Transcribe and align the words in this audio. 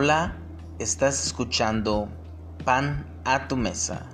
Hola, 0.00 0.36
estás 0.78 1.26
escuchando 1.26 2.08
Pan 2.64 3.04
a 3.24 3.48
tu 3.48 3.56
Mesa, 3.56 4.06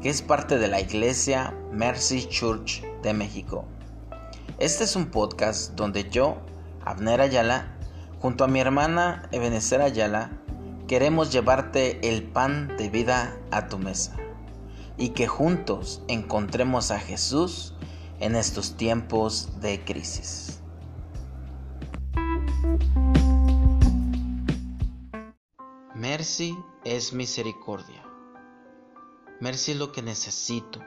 que 0.00 0.08
es 0.08 0.22
parte 0.22 0.56
de 0.56 0.66
la 0.66 0.80
iglesia 0.80 1.54
Mercy 1.70 2.26
Church 2.26 2.82
de 3.02 3.12
México. 3.12 3.66
Este 4.58 4.84
es 4.84 4.96
un 4.96 5.10
podcast 5.10 5.74
donde 5.74 6.08
yo, 6.08 6.38
Abner 6.86 7.20
Ayala, 7.20 7.76
junto 8.18 8.44
a 8.44 8.48
mi 8.48 8.60
hermana 8.60 9.28
Ebenezer 9.30 9.82
Ayala, 9.82 10.30
queremos 10.88 11.30
llevarte 11.30 12.00
el 12.08 12.22
pan 12.22 12.74
de 12.78 12.88
vida 12.88 13.36
a 13.50 13.68
tu 13.68 13.76
mesa 13.76 14.16
y 14.96 15.10
que 15.10 15.26
juntos 15.26 16.02
encontremos 16.08 16.90
a 16.90 16.98
Jesús 16.98 17.74
en 18.20 18.36
estos 18.36 18.74
tiempos 18.78 19.60
de 19.60 19.84
crisis. 19.84 20.59
Mercy 26.10 26.58
es 26.82 27.12
misericordia. 27.12 28.02
Mercy 29.38 29.70
es 29.70 29.78
lo 29.78 29.92
que 29.92 30.02
necesito, 30.02 30.80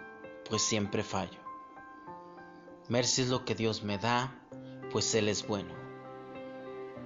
pues 0.49 0.61
siempre 0.61 1.01
fallo. 1.01 1.39
Mercy 2.89 3.21
es 3.21 3.29
lo 3.29 3.45
que 3.45 3.55
Dios 3.55 3.83
me 3.83 3.97
da, 3.97 4.37
pues 4.91 5.15
Él 5.15 5.29
es 5.29 5.47
bueno. 5.47 5.73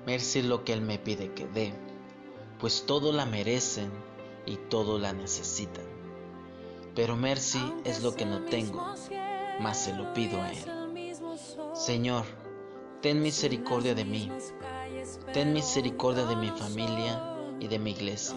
Mercy 0.07 0.39
es 0.39 0.45
lo 0.45 0.63
que 0.63 0.73
Él 0.73 0.81
me 0.81 0.97
pide 0.97 1.31
que 1.35 1.45
dé, 1.45 1.75
pues 2.59 2.87
todo 2.87 3.11
la 3.11 3.27
merecen 3.27 3.91
y 4.47 4.55
todo 4.55 4.97
la 4.97 5.13
necesitan. 5.13 5.85
Pero 6.95 7.15
mercy 7.15 7.71
es 7.83 8.01
lo 8.01 8.15
que 8.15 8.25
no 8.25 8.45
tengo, 8.45 8.83
mas 9.59 9.77
se 9.77 9.93
lo 9.93 10.11
pido 10.15 10.41
a 10.41 10.51
Él. 10.51 10.65
Señor, 11.75 12.25
ten 12.99 13.21
misericordia 13.21 13.93
de 13.93 14.05
mí, 14.05 14.31
ten 15.33 15.53
misericordia 15.53 16.25
de 16.25 16.35
mi 16.35 16.49
familia 16.49 17.35
y 17.59 17.67
de 17.67 17.79
mi 17.79 17.91
iglesia. 17.91 18.35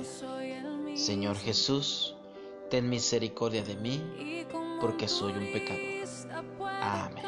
Señor 0.95 1.37
Jesús, 1.37 2.17
ten 2.71 2.89
misericordia 2.89 3.63
de 3.63 3.77
mí, 3.77 4.47
porque 4.81 5.09
soy 5.09 5.33
un 5.33 5.53
pecador. 5.53 5.81
Amén. 6.83 7.25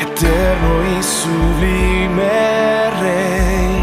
Eterno 0.00 0.98
y 0.98 1.02
sublime 1.02 2.90
Rey, 3.00 3.76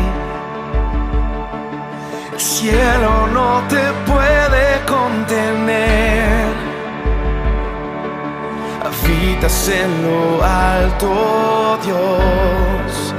el 2.34 2.40
cielo 2.40 3.28
no 3.28 3.68
te 3.68 3.82
puede 4.10 4.29
habitas 9.40 9.70
en 9.70 10.04
lo 10.04 10.44
alto, 10.44 11.80
Dios. 11.86 13.14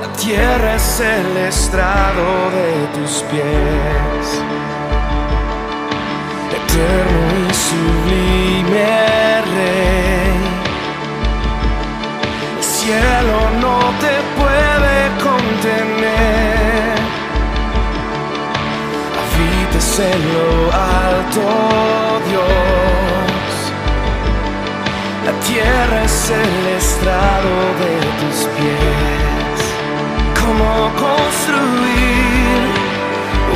La 0.00 0.12
tierra 0.14 0.74
es 0.74 1.00
el 1.00 1.36
estrado 1.36 2.50
de 2.50 2.86
tus 2.94 3.22
pies. 3.30 4.42
Eterno 6.50 7.48
y 7.48 7.54
sublime 7.54 8.86
Rey. 9.54 10.40
El 12.56 12.64
cielo 12.64 13.38
no 13.60 13.78
te 14.00 14.14
puede 14.38 14.96
contener. 15.22 16.96
Habitas 19.22 19.98
en 20.00 20.20
lo 20.34 20.72
alto, 20.72 21.42
Dios. 22.28 23.01
La 25.24 25.32
tierra 25.38 26.02
es 26.02 26.30
el 26.30 26.66
estrado 26.78 27.54
de 27.82 27.94
tus 28.18 28.38
pies. 28.56 29.58
¿Cómo 30.40 30.90
construir 30.98 32.58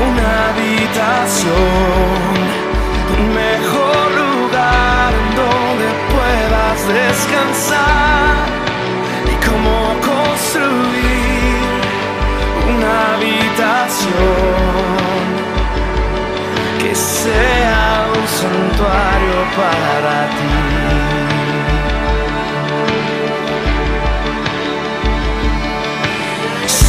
una 0.06 0.28
habitación? 0.50 1.54
Un 3.18 3.24
mejor 3.34 4.04
lugar 4.22 5.10
donde 5.34 5.88
puedas 6.14 6.78
descansar. 6.86 8.46
¿Y 9.26 9.34
cómo 9.44 9.76
construir 10.12 11.66
una 12.74 12.94
habitación 13.14 14.06
que 16.78 16.92
sea 16.94 18.06
un 18.14 18.26
santuario 18.28 19.36
para 19.56 20.16
ti? 20.28 20.65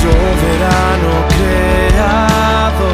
Soberano 0.08 1.12
creador, 1.36 2.88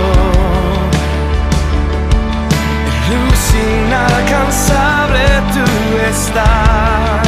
luz 3.09 3.43
inalcanzable 3.53 5.23
tú 5.53 5.67
estás, 6.09 7.27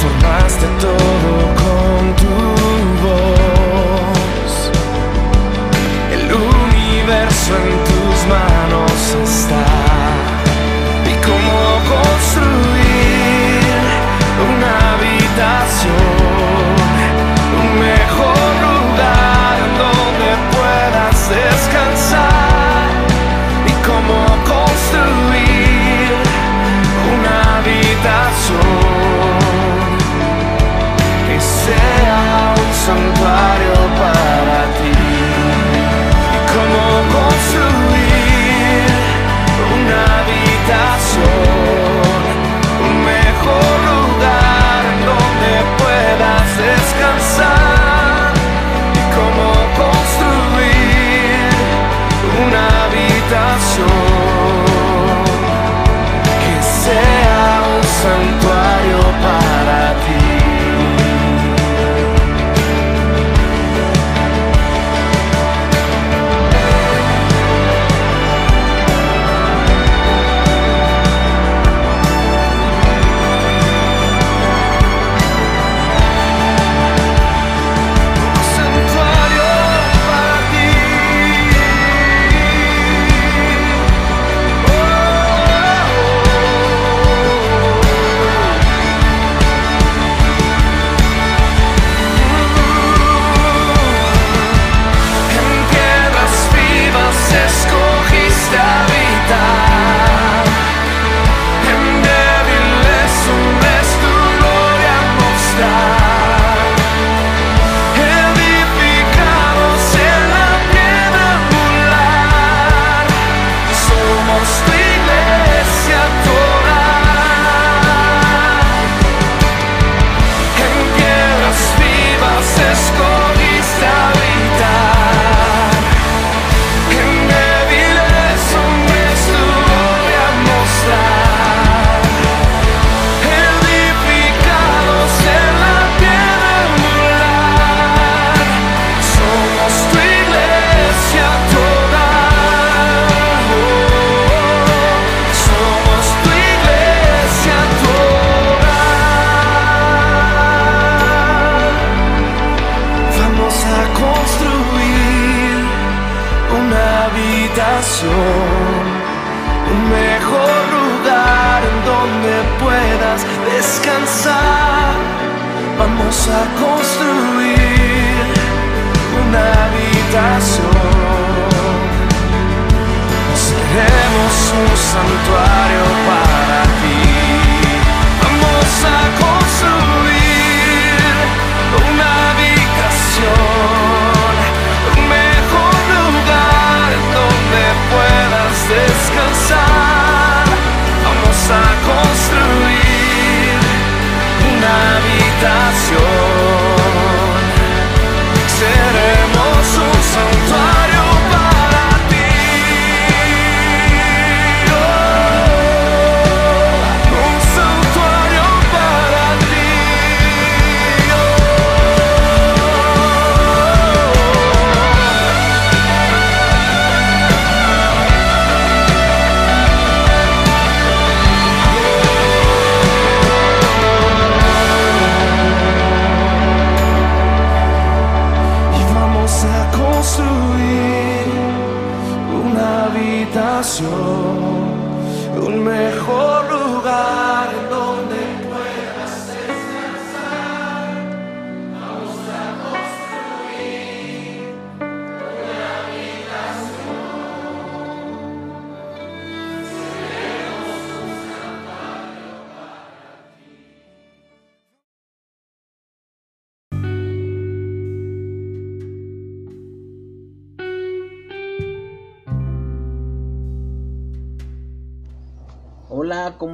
formaste 0.00 0.66
todo 0.80 1.34
con 1.62 2.00
tu 2.20 2.36
voz, 3.04 4.52
el 6.12 6.24
universo 6.32 7.50
en 7.56 7.91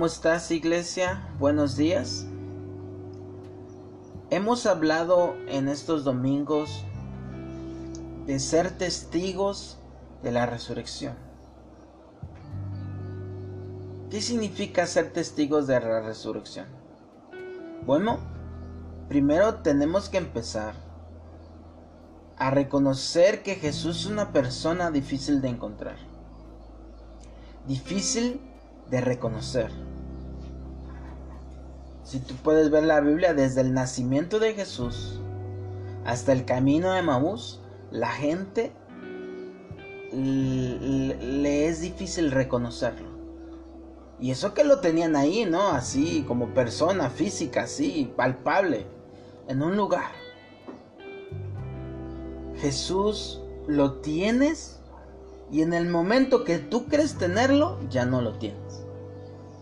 estás 0.08 0.50
iglesia? 0.50 1.22
Buenos 1.38 1.76
días. 1.76 2.24
Hemos 4.30 4.64
hablado 4.64 5.34
en 5.48 5.68
estos 5.68 6.02
domingos 6.02 6.82
de 8.24 8.38
ser 8.38 8.70
testigos 8.70 9.78
de 10.22 10.32
la 10.32 10.46
resurrección. 10.46 11.14
¿Qué 14.08 14.22
significa 14.22 14.86
ser 14.86 15.12
testigos 15.12 15.66
de 15.66 15.78
la 15.78 16.00
resurrección? 16.00 16.64
Bueno, 17.84 18.18
primero 19.10 19.56
tenemos 19.56 20.08
que 20.08 20.16
empezar 20.16 20.72
a 22.38 22.50
reconocer 22.50 23.42
que 23.42 23.56
Jesús 23.56 24.00
es 24.00 24.06
una 24.06 24.32
persona 24.32 24.90
difícil 24.90 25.42
de 25.42 25.48
encontrar. 25.48 25.96
Difícil 27.66 28.40
de 28.88 29.02
reconocer. 29.02 29.70
Si 32.08 32.20
tú 32.20 32.34
puedes 32.36 32.70
ver 32.70 32.84
la 32.84 33.02
Biblia 33.02 33.34
desde 33.34 33.60
el 33.60 33.74
nacimiento 33.74 34.38
de 34.38 34.54
Jesús 34.54 35.20
hasta 36.06 36.32
el 36.32 36.46
camino 36.46 36.92
de 36.92 37.02
Maús, 37.02 37.60
la 37.90 38.08
gente 38.08 38.72
le 40.10 41.66
es 41.66 41.82
difícil 41.82 42.30
reconocerlo. 42.30 43.10
Y 44.18 44.30
eso 44.30 44.54
que 44.54 44.64
lo 44.64 44.80
tenían 44.80 45.16
ahí, 45.16 45.44
¿no? 45.44 45.68
Así 45.68 46.24
como 46.26 46.54
persona 46.54 47.10
física, 47.10 47.64
así, 47.64 48.10
palpable, 48.16 48.86
en 49.46 49.62
un 49.62 49.76
lugar. 49.76 50.12
Jesús 52.56 53.42
lo 53.66 53.96
tienes 54.00 54.80
y 55.52 55.60
en 55.60 55.74
el 55.74 55.90
momento 55.90 56.44
que 56.44 56.58
tú 56.58 56.86
crees 56.86 57.18
tenerlo, 57.18 57.78
ya 57.90 58.06
no 58.06 58.22
lo 58.22 58.38
tienes. 58.38 58.86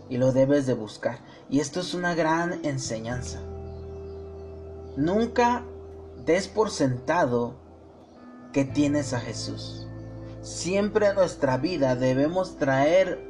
Y 0.09 0.19
lo 0.19 0.31
debes 0.31 0.67
de 0.67 0.75
buscar. 0.75 1.26
Y 1.49 1.61
esto 1.61 1.81
es 1.81 1.95
una 1.95 2.15
gran 2.15 2.65
enseñanza. 2.65 3.41
Nunca 4.97 5.65
des 6.25 6.49
por 6.49 6.71
sentado 6.71 7.55
que 8.53 8.65
tienes 8.65 9.13
a 9.13 9.21
Jesús. 9.21 9.87
Siempre 10.43 11.09
en 11.09 11.17
nuestra 11.17 11.57
vida 11.57 11.97
debemos 11.97 12.57
traer 12.57 13.21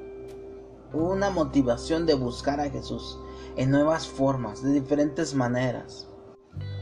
una 0.92 1.30
motivación 1.30 2.06
de 2.06 2.14
buscar 2.14 2.60
a 2.60 2.70
Jesús 2.70 3.18
en 3.56 3.70
nuevas 3.70 4.06
formas, 4.06 4.62
de 4.62 4.72
diferentes 4.72 5.34
maneras. 5.34 6.06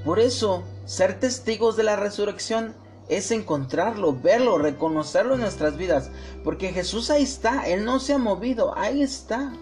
Por 0.04 0.18
eso, 0.18 0.62
ser 0.84 1.18
testigos 1.18 1.76
de 1.76 1.84
la 1.84 1.96
resurrección 1.96 2.74
es 3.08 3.30
encontrarlo, 3.30 4.14
verlo, 4.14 4.58
reconocerlo 4.58 5.34
en 5.34 5.40
nuestras 5.40 5.76
vidas. 5.76 6.10
Porque 6.42 6.72
Jesús 6.72 7.10
ahí 7.10 7.22
está, 7.22 7.66
Él 7.68 7.84
no 7.84 8.00
se 8.00 8.14
ha 8.14 8.18
movido, 8.18 8.76
ahí 8.76 9.02
está. 9.02 9.52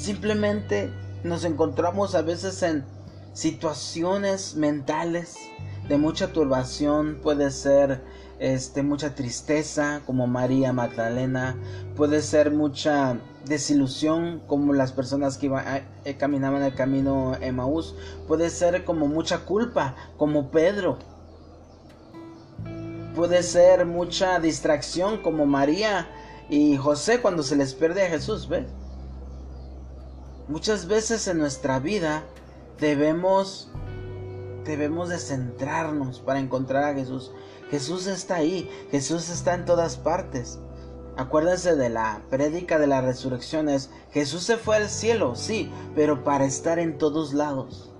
Simplemente 0.00 0.90
nos 1.24 1.44
encontramos 1.44 2.14
a 2.14 2.22
veces 2.22 2.62
en 2.62 2.86
situaciones 3.34 4.54
mentales 4.54 5.36
de 5.90 5.98
mucha 5.98 6.32
turbación, 6.32 7.18
puede 7.22 7.50
ser 7.50 8.00
este, 8.38 8.82
mucha 8.82 9.14
tristeza 9.14 10.00
como 10.06 10.26
María 10.26 10.72
Magdalena, 10.72 11.54
puede 11.96 12.22
ser 12.22 12.50
mucha 12.50 13.18
desilusión 13.44 14.40
como 14.46 14.72
las 14.72 14.92
personas 14.92 15.36
que 15.36 15.46
iban, 15.46 15.84
eh, 16.06 16.16
caminaban 16.16 16.62
el 16.62 16.74
camino 16.74 17.36
Emaús, 17.38 17.94
puede 18.26 18.48
ser 18.48 18.86
como 18.86 19.06
mucha 19.06 19.40
culpa 19.40 19.96
como 20.16 20.50
Pedro, 20.50 20.98
puede 23.14 23.42
ser 23.42 23.84
mucha 23.84 24.40
distracción 24.40 25.18
como 25.18 25.44
María 25.44 26.08
y 26.48 26.78
José 26.78 27.20
cuando 27.20 27.42
se 27.42 27.54
les 27.54 27.74
pierde 27.74 28.06
a 28.06 28.08
Jesús, 28.08 28.48
¿ves? 28.48 28.64
Muchas 30.50 30.88
veces 30.88 31.28
en 31.28 31.38
nuestra 31.38 31.78
vida 31.78 32.24
debemos 32.80 33.70
debemos 34.64 35.08
de 35.08 35.18
centrarnos 35.18 36.18
para 36.18 36.40
encontrar 36.40 36.82
a 36.82 36.94
Jesús. 36.94 37.30
Jesús 37.70 38.08
está 38.08 38.34
ahí, 38.34 38.68
Jesús 38.90 39.28
está 39.28 39.54
en 39.54 39.64
todas 39.64 39.96
partes. 39.96 40.58
Acuérdense 41.16 41.76
de 41.76 41.88
la 41.88 42.22
prédica 42.30 42.80
de 42.80 42.88
la 42.88 43.00
resurrección 43.00 43.68
es 43.68 43.90
Jesús 44.10 44.42
se 44.42 44.56
fue 44.56 44.74
al 44.74 44.88
cielo, 44.88 45.36
sí, 45.36 45.70
pero 45.94 46.24
para 46.24 46.46
estar 46.46 46.80
en 46.80 46.98
todos 46.98 47.32
lados. 47.32 47.92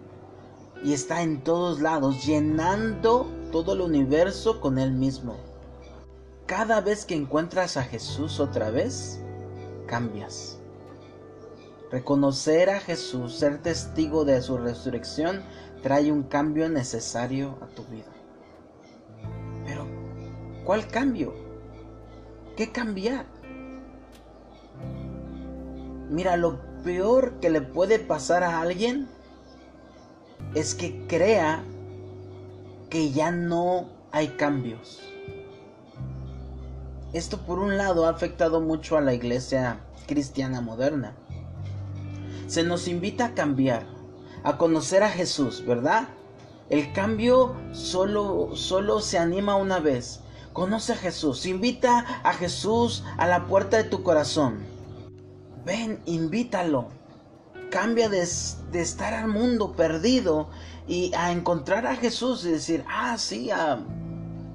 Y 0.83 0.93
está 0.93 1.23
en 1.23 1.45
todos 1.45 1.81
lados, 1.81 2.27
llenando 2.27 3.31
todo 3.53 3.75
el 3.75 3.81
universo 3.81 4.61
con 4.61 4.81
él 4.81 4.91
mismo. 4.91 5.37
Cada 6.47 6.81
vez 6.81 7.05
que 7.05 7.15
encuentras 7.15 7.77
a 7.77 7.85
Jesús 7.85 8.41
otra 8.41 8.73
vez, 8.73 9.21
cambias. 9.87 10.60
Reconocer 11.91 12.71
a 12.71 12.81
Jesús, 12.81 13.35
ser 13.37 13.59
testigo 13.63 14.25
de 14.25 14.41
su 14.43 14.59
resurrección, 14.59 15.43
trae 15.83 16.13
un 16.13 16.23
cambio 16.23 16.69
necesario 16.69 17.59
a 17.61 17.67
tu 17.67 17.85
vida. 17.85 18.13
Pero, 19.67 19.87
¿cuál 20.65 20.87
cambio? 20.87 21.35
¿Qué 22.57 22.71
cambiar? 22.71 23.27
Mira, 26.11 26.37
lo 26.37 26.61
peor 26.83 27.41
que 27.41 27.51
le 27.51 27.61
puede 27.61 27.99
pasar 27.99 28.43
a 28.43 28.61
alguien 28.61 29.09
es 30.55 30.75
que 30.75 31.07
crea 31.07 31.65
que 32.89 33.11
ya 33.11 33.31
no 33.31 33.89
hay 34.13 34.29
cambios. 34.29 35.01
Esto 37.13 37.39
por 37.39 37.59
un 37.59 37.77
lado 37.77 38.07
ha 38.07 38.11
afectado 38.11 38.61
mucho 38.61 38.97
a 38.97 39.01
la 39.01 39.15
iglesia 39.15 39.81
cristiana 40.07 40.61
moderna. 40.61 41.15
Se 42.51 42.65
nos 42.65 42.89
invita 42.89 43.27
a 43.27 43.35
cambiar, 43.35 43.87
a 44.43 44.59
conocer 44.59 45.05
a 45.05 45.09
Jesús, 45.09 45.65
¿verdad? 45.65 46.09
El 46.69 46.93
cambio 46.93 47.55
solo, 47.71 48.57
solo 48.57 48.99
se 48.99 49.19
anima 49.19 49.55
una 49.55 49.79
vez, 49.79 50.19
Conoce 50.53 50.95
a 50.95 50.97
Jesús, 50.97 51.47
invita 51.47 52.05
a 52.25 52.33
Jesús 52.33 53.05
a 53.19 53.29
la 53.29 53.47
puerta 53.47 53.77
de 53.77 53.85
tu 53.85 54.03
corazón. 54.03 54.65
Ven, 55.65 56.03
invítalo. 56.07 56.89
Cambia 57.71 58.09
de, 58.09 58.27
de 58.73 58.81
estar 58.81 59.15
al 59.15 59.29
mundo 59.29 59.77
perdido 59.77 60.51
y 60.89 61.15
a 61.15 61.31
encontrar 61.31 61.87
a 61.87 61.95
Jesús 61.95 62.45
y 62.45 62.51
decir, 62.51 62.85
ah, 62.89 63.17
sí, 63.17 63.53
a 63.53 63.79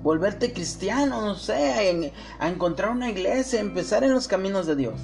volverte 0.04 0.52
cristiano, 0.52 1.22
no 1.22 1.36
sé, 1.36 2.12
a, 2.40 2.50
encontrar 2.50 2.92
una 2.92 3.10
iglesia, 3.10 3.62
empezar 3.62 4.04
en 4.04 4.12
los 4.12 4.28
caminos 4.28 4.68
de 4.68 4.75
Dios. 4.75 5.00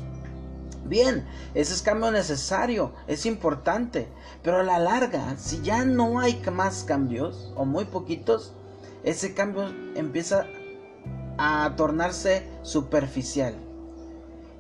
Bien, 0.91 1.25
ese 1.53 1.73
es 1.73 1.81
cambio 1.83 2.11
necesario, 2.11 2.91
es 3.07 3.25
importante, 3.25 4.09
pero 4.43 4.57
a 4.57 4.63
la 4.63 4.77
larga, 4.77 5.37
si 5.37 5.61
ya 5.61 5.85
no 5.85 6.19
hay 6.19 6.43
más 6.51 6.83
cambios 6.83 7.53
o 7.55 7.63
muy 7.63 7.85
poquitos, 7.85 8.51
ese 9.05 9.33
cambio 9.33 9.69
empieza 9.95 10.47
a 11.37 11.77
tornarse 11.77 12.45
superficial. 12.63 13.55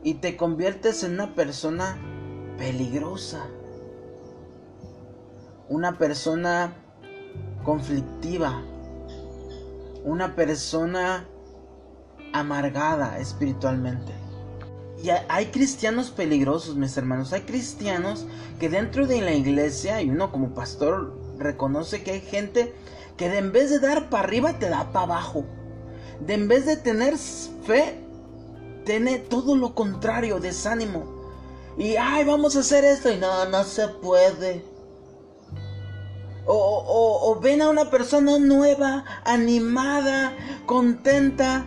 Y 0.03 0.13
te 0.15 0.37
conviertes 0.37 1.03
en 1.03 1.15
una 1.15 1.35
persona 1.35 1.97
peligrosa, 2.57 3.47
una 5.67 5.97
persona 5.97 6.75
conflictiva, 7.65 8.63
una 10.05 10.33
persona 10.37 11.27
amargada 12.31 13.19
espiritualmente. 13.19 14.20
Y 15.03 15.09
hay 15.09 15.47
cristianos 15.47 16.11
peligrosos, 16.11 16.75
mis 16.75 16.95
hermanos. 16.95 17.33
Hay 17.33 17.41
cristianos 17.41 18.25
que 18.59 18.69
dentro 18.69 19.07
de 19.07 19.21
la 19.21 19.33
iglesia, 19.33 20.01
y 20.01 20.09
uno 20.09 20.31
como 20.31 20.53
pastor 20.53 21.17
reconoce 21.37 22.03
que 22.03 22.11
hay 22.11 22.21
gente 22.21 22.75
que 23.17 23.29
de 23.29 23.39
en 23.39 23.51
vez 23.51 23.69
de 23.69 23.79
dar 23.79 24.09
para 24.09 24.23
arriba 24.23 24.59
te 24.59 24.69
da 24.69 24.91
para 24.91 25.05
abajo. 25.05 25.45
De 26.19 26.35
en 26.35 26.47
vez 26.47 26.65
de 26.65 26.77
tener 26.77 27.17
fe, 27.17 27.99
tiene 28.85 29.17
todo 29.17 29.55
lo 29.55 29.73
contrario, 29.73 30.39
desánimo. 30.39 31.21
Y 31.77 31.95
ay, 31.95 32.23
vamos 32.25 32.55
a 32.55 32.59
hacer 32.59 32.83
esto 32.83 33.11
y 33.11 33.17
no, 33.17 33.45
no 33.45 33.63
se 33.63 33.87
puede. 33.87 34.63
O, 36.45 37.39
ven 37.41 37.61
a 37.61 37.69
una 37.69 37.89
persona 37.89 38.37
nueva, 38.39 39.05
animada, 39.23 40.35
contenta. 40.65 41.65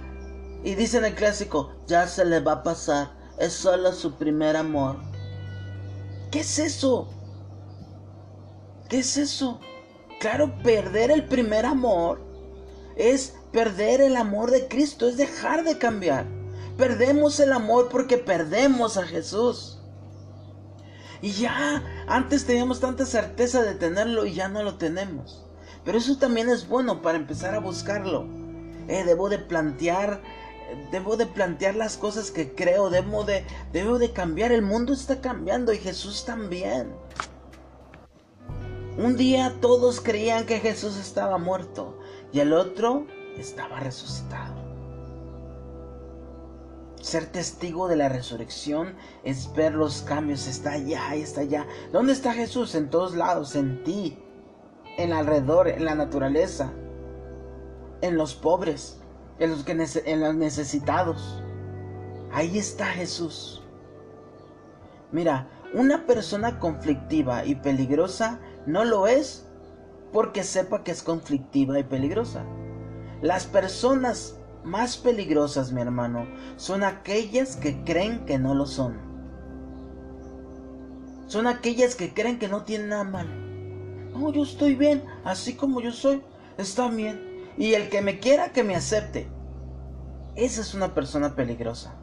Y 0.62 0.74
dicen 0.74 1.04
el 1.04 1.14
clásico, 1.14 1.72
ya 1.86 2.06
se 2.06 2.24
le 2.24 2.40
va 2.40 2.52
a 2.52 2.62
pasar. 2.62 3.23
Es 3.38 3.52
solo 3.52 3.92
su 3.92 4.14
primer 4.14 4.56
amor. 4.56 4.96
¿Qué 6.30 6.40
es 6.40 6.58
eso? 6.58 7.08
¿Qué 8.88 8.98
es 8.98 9.16
eso? 9.16 9.60
Claro, 10.20 10.54
perder 10.62 11.10
el 11.10 11.26
primer 11.26 11.66
amor 11.66 12.20
es 12.96 13.34
perder 13.52 14.00
el 14.00 14.16
amor 14.16 14.50
de 14.50 14.68
Cristo, 14.68 15.08
es 15.08 15.16
dejar 15.16 15.64
de 15.64 15.78
cambiar. 15.78 16.26
Perdemos 16.76 17.38
el 17.40 17.52
amor 17.52 17.88
porque 17.88 18.18
perdemos 18.18 18.96
a 18.96 19.04
Jesús. 19.04 19.80
Y 21.22 21.30
ya, 21.32 21.82
antes 22.06 22.44
teníamos 22.44 22.80
tanta 22.80 23.06
certeza 23.06 23.62
de 23.62 23.74
tenerlo 23.74 24.26
y 24.26 24.34
ya 24.34 24.48
no 24.48 24.62
lo 24.62 24.76
tenemos. 24.76 25.44
Pero 25.84 25.98
eso 25.98 26.18
también 26.18 26.48
es 26.48 26.68
bueno 26.68 27.02
para 27.02 27.16
empezar 27.16 27.54
a 27.54 27.60
buscarlo. 27.60 28.26
Eh, 28.88 29.04
debo 29.04 29.28
de 29.28 29.38
plantear, 29.38 30.20
debo 30.90 31.16
de 31.16 31.26
plantear 31.26 31.74
las 31.74 31.96
cosas 31.96 32.30
que 32.30 32.54
creo, 32.54 32.90
debo 32.90 33.24
de, 33.24 33.44
debo 33.72 33.98
de 33.98 34.12
cambiar. 34.12 34.52
El 34.52 34.62
mundo 34.62 34.92
está 34.92 35.20
cambiando 35.20 35.72
y 35.72 35.78
Jesús 35.78 36.24
también. 36.24 36.92
Un 38.96 39.16
día 39.16 39.56
todos 39.60 40.00
creían 40.00 40.46
que 40.46 40.60
Jesús 40.60 40.96
estaba 40.96 41.38
muerto 41.38 41.98
y 42.32 42.40
el 42.40 42.52
otro 42.52 43.06
estaba 43.36 43.80
resucitado. 43.80 44.54
Ser 47.00 47.26
testigo 47.26 47.86
de 47.86 47.96
la 47.96 48.08
resurrección 48.08 48.94
es 49.24 49.52
ver 49.52 49.74
los 49.74 50.02
cambios. 50.02 50.46
Está 50.46 50.72
allá, 50.72 51.14
está 51.14 51.42
allá. 51.42 51.66
¿Dónde 51.92 52.12
está 52.12 52.32
Jesús? 52.32 52.74
En 52.74 52.88
todos 52.88 53.14
lados, 53.14 53.56
en 53.56 53.84
ti, 53.84 54.18
en 54.96 55.12
alrededor, 55.12 55.68
en 55.68 55.84
la 55.84 55.94
naturaleza, 55.94 56.72
en 58.00 58.16
los 58.16 58.34
pobres, 58.34 59.00
en 59.38 59.50
los, 59.50 59.64
que 59.64 59.72
en 59.72 60.20
los 60.20 60.34
necesitados. 60.34 61.42
Ahí 62.32 62.58
está 62.58 62.86
Jesús. 62.86 63.62
Mira, 65.12 65.48
una 65.72 66.06
persona 66.06 66.58
conflictiva 66.58 67.44
y 67.44 67.54
peligrosa 67.54 68.40
no 68.66 68.84
lo 68.84 69.06
es 69.06 69.46
porque 70.12 70.42
sepa 70.42 70.84
que 70.84 70.92
es 70.92 71.02
conflictiva 71.02 71.78
y 71.78 71.84
peligrosa. 71.84 72.44
Las 73.22 73.46
personas 73.46 74.38
más 74.62 74.96
peligrosas, 74.96 75.72
mi 75.72 75.80
hermano, 75.80 76.26
son 76.56 76.82
aquellas 76.82 77.56
que 77.56 77.84
creen 77.84 78.24
que 78.24 78.38
no 78.38 78.54
lo 78.54 78.66
son. 78.66 78.96
Son 81.26 81.46
aquellas 81.46 81.94
que 81.94 82.12
creen 82.12 82.38
que 82.38 82.48
no 82.48 82.62
tienen 82.62 82.90
nada 82.90 83.04
mal. 83.04 84.10
No, 84.12 84.32
yo 84.32 84.42
estoy 84.42 84.74
bien, 84.74 85.04
así 85.24 85.54
como 85.54 85.80
yo 85.80 85.90
soy, 85.90 86.22
está 86.56 86.88
bien. 86.88 87.33
Y 87.56 87.74
el 87.74 87.88
que 87.88 88.02
me 88.02 88.18
quiera, 88.18 88.52
que 88.52 88.64
me 88.64 88.74
acepte. 88.74 89.28
Esa 90.36 90.60
es 90.60 90.74
una 90.74 90.94
persona 90.94 91.36
peligrosa. 91.36 91.96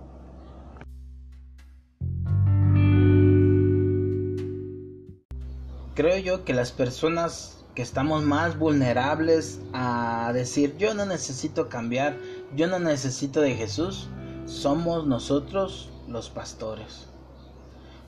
Creo 5.94 6.18
yo 6.18 6.46
que 6.46 6.54
las 6.54 6.72
personas 6.72 7.66
que 7.76 7.82
estamos 7.82 8.24
más 8.24 8.58
vulnerables 8.58 9.60
a 9.74 10.32
decir 10.34 10.76
yo 10.78 10.94
no 10.94 11.06
necesito 11.06 11.70
cambiar, 11.70 12.18
yo 12.56 12.68
no 12.68 12.80
necesito 12.80 13.42
de 13.42 13.56
Jesús, 13.56 14.10
somos 14.46 15.06
nosotros 15.06 15.90
los 16.08 16.30
pastores. 16.30 17.08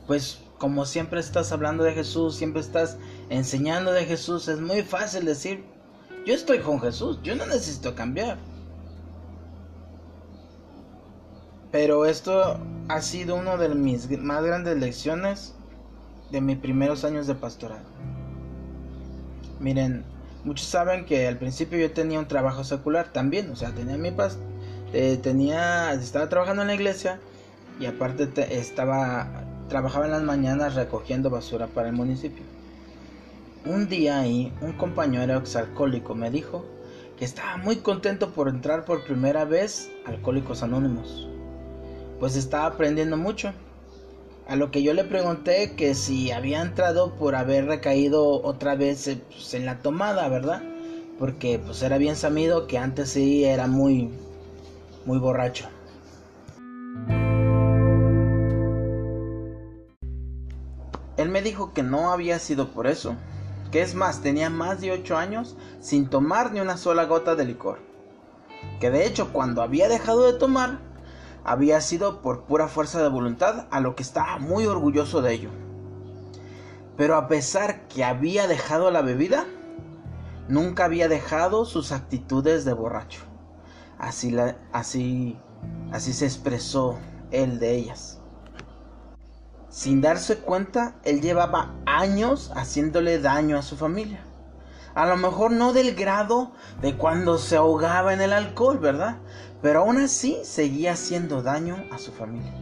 Pues 0.08 0.40
como 0.58 0.86
siempre 0.86 1.20
estás 1.20 1.52
hablando 1.52 1.84
de 1.84 1.94
Jesús, 1.94 2.36
siempre 2.36 2.62
estás 2.62 2.98
enseñando 3.30 3.92
de 3.92 4.06
Jesús, 4.06 4.48
es 4.48 4.62
muy 4.62 4.82
fácil 4.82 5.26
decir, 5.26 5.66
yo 6.26 6.34
estoy 6.34 6.60
con 6.60 6.80
Jesús, 6.80 7.20
yo 7.24 7.36
no 7.36 7.46
necesito 7.46 7.96
cambiar. 7.96 8.38
Pero 11.72 12.06
esto 12.06 12.60
ha 12.88 13.02
sido 13.02 13.36
una 13.36 13.58
de 13.58 13.70
mis 13.70 14.10
más 14.20 14.44
grandes 14.44 14.78
lecciones 14.78 15.56
de 16.32 16.40
mis 16.40 16.58
primeros 16.58 17.04
años 17.04 17.28
de 17.28 17.36
pastorado. 17.36 17.86
Miren, 19.60 20.04
muchos 20.44 20.68
saben 20.68 21.06
que 21.06 21.28
al 21.28 21.38
principio 21.38 21.80
yo 21.80 21.92
tenía 21.92 22.20
un 22.20 22.28
trabajo 22.28 22.64
secular 22.64 23.12
también, 23.12 23.50
o 23.50 23.56
sea, 23.56 23.72
tenía 23.72 23.98
mi 23.98 24.12
paz, 24.12 24.38
eh, 24.94 25.18
tenía, 25.22 25.94
estaba 25.94 26.30
trabajando 26.30 26.62
en 26.62 26.68
la 26.68 26.76
iglesia 26.76 27.20
y 27.80 27.86
aparte 27.86 28.30
estaba, 28.56 29.46
trabajaba 29.68 30.06
en 30.06 30.12
las 30.12 30.24
mañanas 30.24 30.76
recogiendo 30.76 31.30
basura 31.30 31.68
para 31.68 31.90
el 31.90 31.96
municipio. 31.96 32.44
Un 33.66 33.88
día 33.88 34.20
ahí, 34.20 34.52
un 34.60 34.74
compañero 34.74 35.38
exalcohólico 35.38 36.16
me 36.16 36.30
dijo 36.30 36.66
que 37.18 37.24
estaba 37.24 37.56
muy 37.56 37.78
contento 37.78 38.32
por 38.32 38.50
entrar 38.50 38.84
por 38.84 39.06
primera 39.06 39.46
vez 39.46 39.90
a 40.06 40.10
Alcohólicos 40.10 40.64
Anónimos, 40.64 41.30
pues 42.20 42.36
estaba 42.36 42.66
aprendiendo 42.66 43.16
mucho 43.16 43.54
a 44.50 44.58
lo 44.58 44.70
que 44.70 44.84
yo 44.84 44.94
le 44.94 45.06
pregunté 45.06 45.76
que 45.78 45.96
si 45.96 46.32
había 46.32 46.62
entrado 46.62 47.16
por 47.16 47.36
haber 47.36 47.66
recaído 47.66 48.42
otra 48.44 48.76
vez 48.76 49.08
eh, 49.08 49.22
pues, 49.30 49.54
en 49.54 49.66
la 49.66 49.80
tomada, 49.80 50.28
¿verdad? 50.28 50.62
Porque 51.18 51.58
pues 51.58 51.82
era 51.84 51.98
bien 51.98 52.18
sabido 52.18 52.68
que 52.68 52.78
antes 52.78 53.12
sí 53.12 53.46
era 53.46 53.68
muy 53.68 54.10
muy 55.06 55.20
borracho. 55.20 55.70
Él 61.16 61.30
me 61.30 61.42
dijo 61.42 61.74
que 61.74 61.84
no 61.84 62.12
había 62.12 62.40
sido 62.40 62.70
por 62.74 62.88
eso, 62.88 63.16
que 63.74 63.82
es 63.82 63.96
más, 63.96 64.22
tenía 64.22 64.52
más 64.52 64.82
de 64.82 64.92
8 64.92 65.18
años 65.18 65.58
sin 65.80 66.08
tomar 66.08 66.54
ni 66.54 66.60
una 66.60 66.78
sola 66.78 67.06
gota 67.06 67.34
de 67.34 67.44
licor. 67.44 67.80
Que 68.80 68.92
de 68.92 69.08
hecho 69.08 69.34
cuando 69.34 69.64
había 69.64 69.90
dejado 69.90 70.32
de 70.32 70.38
tomar, 70.38 70.78
había 71.44 71.82
sido 71.82 72.22
por 72.22 72.44
pura 72.44 72.68
fuerza 72.68 73.02
de 73.02 73.10
voluntad, 73.10 73.66
a 73.72 73.80
lo 73.80 73.96
que 73.96 74.04
estaba 74.04 74.38
muy 74.38 74.68
orgulloso 74.68 75.24
de 75.24 75.34
ello. 75.34 75.50
Pero 76.98 77.16
a 77.16 77.28
pesar 77.28 77.88
que 77.88 78.04
había 78.04 78.48
dejado 78.48 78.92
la 78.92 79.02
bebida, 79.02 79.48
nunca 80.48 80.86
había 80.86 81.08
dejado 81.08 81.66
sus 81.66 81.92
actitudes 81.92 82.66
de 82.66 82.74
borracho. 82.74 83.22
Así, 83.98 84.30
la, 84.30 84.56
así, 84.72 85.36
así 85.92 86.14
se 86.14 86.26
expresó 86.26 87.00
él 87.32 87.58
de 87.58 87.76
ellas. 87.76 88.22
Sin 89.74 90.02
darse 90.02 90.38
cuenta, 90.38 90.94
él 91.04 91.20
llevaba 91.20 91.74
años 91.88 92.52
haciéndole 92.56 93.18
daño 93.18 93.58
a 93.58 93.64
su 93.64 93.76
familia. 93.76 94.24
A 94.94 95.08
lo 95.08 95.18
mejor 95.18 95.50
no 95.50 95.74
del 95.74 95.96
grado 95.96 96.52
de 96.80 96.96
cuando 96.96 97.40
se 97.40 97.56
ahogaba 97.56 98.14
en 98.14 98.22
el 98.22 98.34
alcohol, 98.34 98.78
¿verdad? 98.78 99.18
Pero 99.64 99.80
aún 99.80 99.98
así 99.98 100.38
seguía 100.44 100.94
haciendo 100.94 101.42
daño 101.42 101.86
a 101.92 101.98
su 101.98 102.12
familia. 102.12 102.54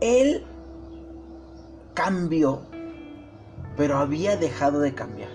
Él 0.00 0.44
cambió, 1.94 2.62
pero 3.76 3.98
había 3.98 4.36
dejado 4.36 4.80
de 4.80 4.94
cambiar. 4.96 5.30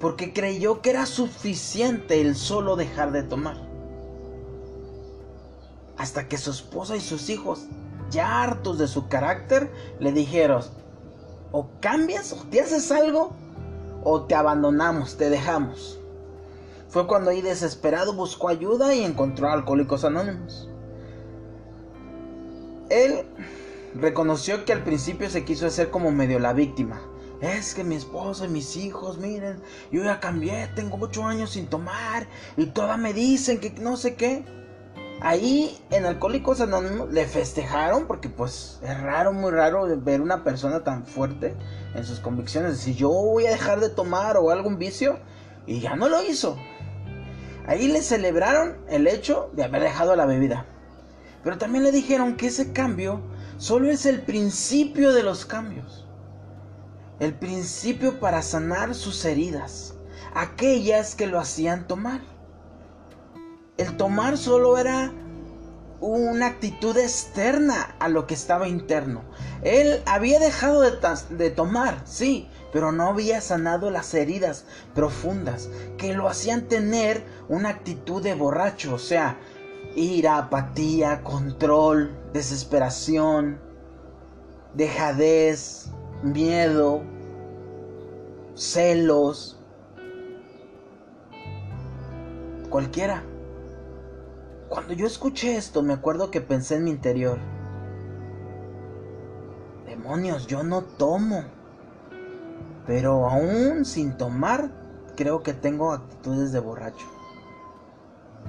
porque 0.00 0.32
creyó 0.32 0.82
que 0.82 0.90
era 0.90 1.06
suficiente 1.06 2.20
el 2.20 2.34
solo 2.36 2.76
dejar 2.76 3.12
de 3.12 3.22
tomar. 3.22 3.56
Hasta 5.98 6.28
que 6.28 6.38
su 6.38 6.50
esposa 6.50 6.96
y 6.96 7.00
sus 7.00 7.28
hijos, 7.30 7.66
ya 8.10 8.42
hartos 8.42 8.78
de 8.78 8.88
su 8.88 9.08
carácter, 9.08 9.70
le 9.98 10.12
dijeron, 10.12 10.62
o 11.52 11.68
cambias 11.80 12.32
o 12.32 12.36
te 12.50 12.60
haces 12.60 12.90
algo, 12.92 13.32
o 14.04 14.22
te 14.22 14.34
abandonamos, 14.34 15.16
te 15.16 15.30
dejamos. 15.30 15.98
Fue 16.88 17.06
cuando 17.06 17.30
ahí 17.30 17.40
desesperado 17.40 18.12
buscó 18.12 18.48
ayuda 18.48 18.94
y 18.94 19.04
encontró 19.04 19.48
Alcohólicos 19.48 20.04
Anónimos. 20.04 20.68
Él 22.88 23.24
reconoció 23.94 24.64
que 24.64 24.72
al 24.72 24.82
principio 24.82 25.30
se 25.30 25.44
quiso 25.44 25.66
hacer 25.66 25.90
como 25.90 26.10
medio 26.10 26.40
la 26.40 26.52
víctima. 26.52 27.00
Es 27.40 27.74
que 27.74 27.84
mi 27.84 27.94
esposa 27.94 28.44
y 28.44 28.48
mis 28.48 28.76
hijos, 28.76 29.18
miren, 29.18 29.62
yo 29.90 30.02
ya 30.02 30.20
cambié, 30.20 30.68
tengo 30.74 30.98
ocho 31.00 31.24
años 31.24 31.50
sin 31.50 31.68
tomar 31.68 32.26
y 32.56 32.66
todas 32.66 32.98
me 32.98 33.14
dicen 33.14 33.60
que 33.60 33.70
no 33.70 33.96
sé 33.96 34.14
qué. 34.16 34.44
Ahí 35.22 35.78
en 35.90 36.06
Alcohólicos 36.06 36.62
Anónimos 36.62 37.12
le 37.12 37.26
festejaron 37.26 38.06
porque 38.06 38.30
pues 38.30 38.78
es 38.82 39.00
raro, 39.02 39.34
muy 39.34 39.50
raro 39.50 39.86
ver 40.00 40.22
una 40.22 40.44
persona 40.44 40.82
tan 40.82 41.04
fuerte 41.04 41.54
en 41.94 42.04
sus 42.06 42.20
convicciones. 42.20 42.78
Decir 42.78 42.96
yo 42.96 43.10
voy 43.10 43.46
a 43.46 43.50
dejar 43.50 43.80
de 43.80 43.90
tomar 43.90 44.38
o 44.38 44.50
algún 44.50 44.78
vicio 44.78 45.18
y 45.66 45.80
ya 45.80 45.94
no 45.94 46.08
lo 46.08 46.22
hizo. 46.22 46.56
Ahí 47.66 47.88
le 47.88 48.00
celebraron 48.00 48.78
el 48.88 49.06
hecho 49.06 49.50
de 49.52 49.64
haber 49.64 49.82
dejado 49.82 50.16
la 50.16 50.24
bebida. 50.24 50.64
Pero 51.44 51.58
también 51.58 51.84
le 51.84 51.92
dijeron 51.92 52.36
que 52.36 52.46
ese 52.46 52.72
cambio 52.72 53.20
solo 53.58 53.90
es 53.90 54.06
el 54.06 54.22
principio 54.22 55.12
de 55.12 55.22
los 55.22 55.44
cambios. 55.44 56.06
El 57.18 57.34
principio 57.34 58.20
para 58.20 58.40
sanar 58.40 58.94
sus 58.94 59.22
heridas, 59.26 59.94
aquellas 60.32 61.14
que 61.14 61.26
lo 61.26 61.38
hacían 61.38 61.86
tomar. 61.86 62.22
El 63.80 63.96
tomar 63.96 64.36
solo 64.36 64.76
era 64.76 65.10
una 66.00 66.48
actitud 66.48 66.98
externa 66.98 67.94
a 67.98 68.10
lo 68.10 68.26
que 68.26 68.34
estaba 68.34 68.68
interno. 68.68 69.22
Él 69.62 70.02
había 70.04 70.38
dejado 70.38 70.82
de, 70.82 71.50
tomar, 71.50 72.02
sí, 72.04 72.46
pero 72.74 72.92
no 72.92 73.04
había 73.04 73.40
sanado 73.40 73.90
las 73.90 74.12
heridas 74.12 74.66
profundas 74.94 75.70
que 75.96 76.12
lo 76.12 76.28
hacían 76.28 76.68
tener 76.68 77.24
una 77.48 77.70
actitud 77.70 78.22
de 78.22 78.34
borracho, 78.34 78.96
o 78.96 78.98
sea, 78.98 79.38
ira, 79.96 80.36
apatía, 80.36 81.22
control, 81.22 82.14
desesperación, 82.34 83.58
dejadez, 84.74 85.86
miedo, 86.22 87.00
celos, 88.54 89.58
cualquiera. 92.68 93.24
Cuando 94.70 94.92
yo 94.92 95.04
escuché 95.04 95.56
esto, 95.56 95.82
me 95.82 95.92
acuerdo 95.92 96.30
que 96.30 96.40
pensé 96.40 96.76
en 96.76 96.84
mi 96.84 96.90
interior, 96.92 97.38
demonios, 99.84 100.46
yo 100.46 100.62
no 100.62 100.82
tomo, 100.82 101.42
pero 102.86 103.28
aún 103.28 103.84
sin 103.84 104.16
tomar, 104.16 104.70
creo 105.16 105.42
que 105.42 105.54
tengo 105.54 105.92
actitudes 105.92 106.52
de 106.52 106.60
borracho. 106.60 107.04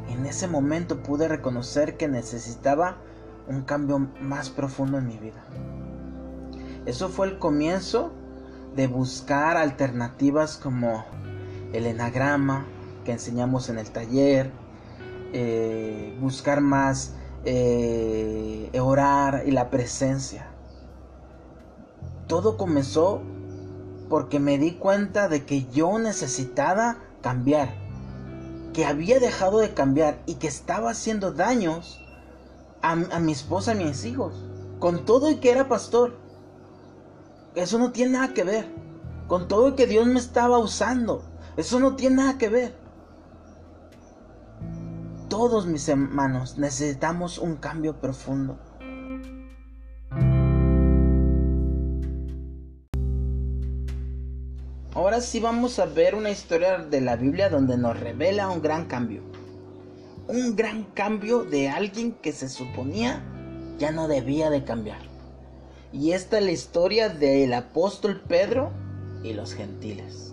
En 0.10 0.28
ese 0.28 0.48
momento 0.48 1.02
pude 1.02 1.28
reconocer 1.28 1.98
que 1.98 2.08
necesitaba 2.08 2.98
un 3.48 3.64
cambio 3.64 3.98
más 4.22 4.52
profundo 4.52 5.00
en 5.00 5.08
mi 5.08 5.18
vida. 5.18 5.44
Eso 6.86 7.10
fue 7.10 7.30
el 7.30 7.40
comienzo 7.40 8.12
de 8.76 8.86
buscar 8.86 9.58
alternativas 9.58 10.58
como 10.58 11.04
el 11.74 11.88
enagrama 11.88 12.68
que 13.06 13.14
enseñamos 13.14 13.70
en 13.70 13.80
el 13.80 13.90
taller, 13.90 14.61
eh, 15.34 16.18
buscar 16.20 16.62
más 16.62 17.14
eh, 17.46 18.72
orar 18.80 19.44
y 19.46 19.52
la 19.52 19.70
presencia. 19.70 20.48
Todo 22.28 22.58
comenzó 22.58 23.22
porque 24.10 24.40
me 24.40 24.58
di 24.58 24.74
cuenta 24.74 25.28
de 25.28 25.46
que 25.46 25.66
yo 25.66 26.00
necesitaba 26.00 26.98
cambiar 27.22 27.82
que 28.74 28.86
había 28.86 29.20
dejado 29.20 29.60
de 29.60 29.74
cambiar 29.74 30.22
y 30.26 30.36
que 30.36 30.48
estaba 30.48 30.92
haciendo 30.92 31.32
daños 31.32 32.00
a, 32.82 32.96
mi 32.96 33.32
esposa 33.32 33.74
y 33.74 33.84
a 33.84 33.86
mis 33.86 34.06
hijos. 34.06 34.34
Con 34.80 35.06
todo 35.06 35.30
y 35.30 35.36
que 35.36 35.52
era 35.52 35.68
pastor. 35.68 36.16
Eso 37.56 37.78
no 37.78 37.92
tiene 37.92 38.14
nada 38.14 38.34
que 38.34 38.44
ver. 38.44 38.68
Con 39.28 39.48
todo 39.48 39.70
y 39.70 39.74
que 39.74 39.88
Dios 39.88 40.08
me 40.08 40.20
estaba 40.20 40.58
usando. 40.58 41.24
Eso 41.58 41.80
no 41.80 41.96
tiene 41.96 42.18
nada 42.18 42.38
que 42.38 42.50
ver. 42.50 42.76
Todos 45.32 45.66
mis 45.66 45.88
hermanos 45.88 46.58
necesitamos 46.58 47.38
un 47.38 47.56
cambio 47.56 48.02
profundo. 48.02 48.60
Ahora 54.94 55.22
sí 55.22 55.40
vamos 55.40 55.80
a 55.80 55.86
ver 55.86 56.16
una 56.16 56.32
historia 56.32 56.80
de 56.80 57.00
la 57.00 57.16
Biblia 57.16 57.48
donde 57.48 57.78
nos 57.78 57.98
revela 57.98 58.50
un 58.50 58.62
gran 58.62 58.88
cambio. 58.88 59.22
Un 60.28 60.58
gran 60.58 60.84
cambio 60.84 61.46
de 61.46 61.70
alguien 61.70 62.12
que 62.12 62.34
se 62.34 62.50
suponía 62.50 63.24
ya 63.80 63.94
no 63.94 64.10
debía 64.10 64.50
de 64.50 64.66
cambiar. 64.66 65.00
Y 65.94 66.12
esta 66.12 66.40
es 66.40 66.44
la 66.44 66.52
historia 66.52 67.08
del 67.08 67.54
apóstol 67.54 68.22
Pedro 68.28 68.74
y 69.24 69.32
los 69.32 69.54
gentiles. 69.54 70.31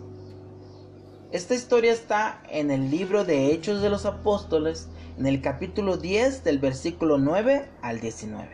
Esta 1.31 1.55
historia 1.55 1.93
está 1.93 2.43
en 2.49 2.71
el 2.71 2.91
libro 2.91 3.23
de 3.27 3.53
Hechos 3.53 3.83
de 3.83 3.91
los 3.91 4.07
Apóstoles, 4.07 4.89
en 5.19 5.27
el 5.27 5.43
capítulo 5.43 5.99
10 5.99 6.43
del 6.43 6.59
versículo 6.59 7.19
9 7.19 7.69
al 7.83 8.01
19. 8.01 8.49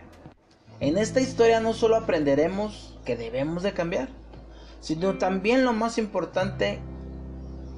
En 0.80 0.98
esta 0.98 1.20
historia 1.20 1.60
no 1.60 1.72
solo 1.72 1.94
aprenderemos 1.94 2.98
que 3.04 3.16
debemos 3.16 3.62
de 3.62 3.74
cambiar, 3.74 4.08
sino 4.80 5.18
también 5.18 5.64
lo 5.64 5.72
más 5.72 5.98
importante, 5.98 6.80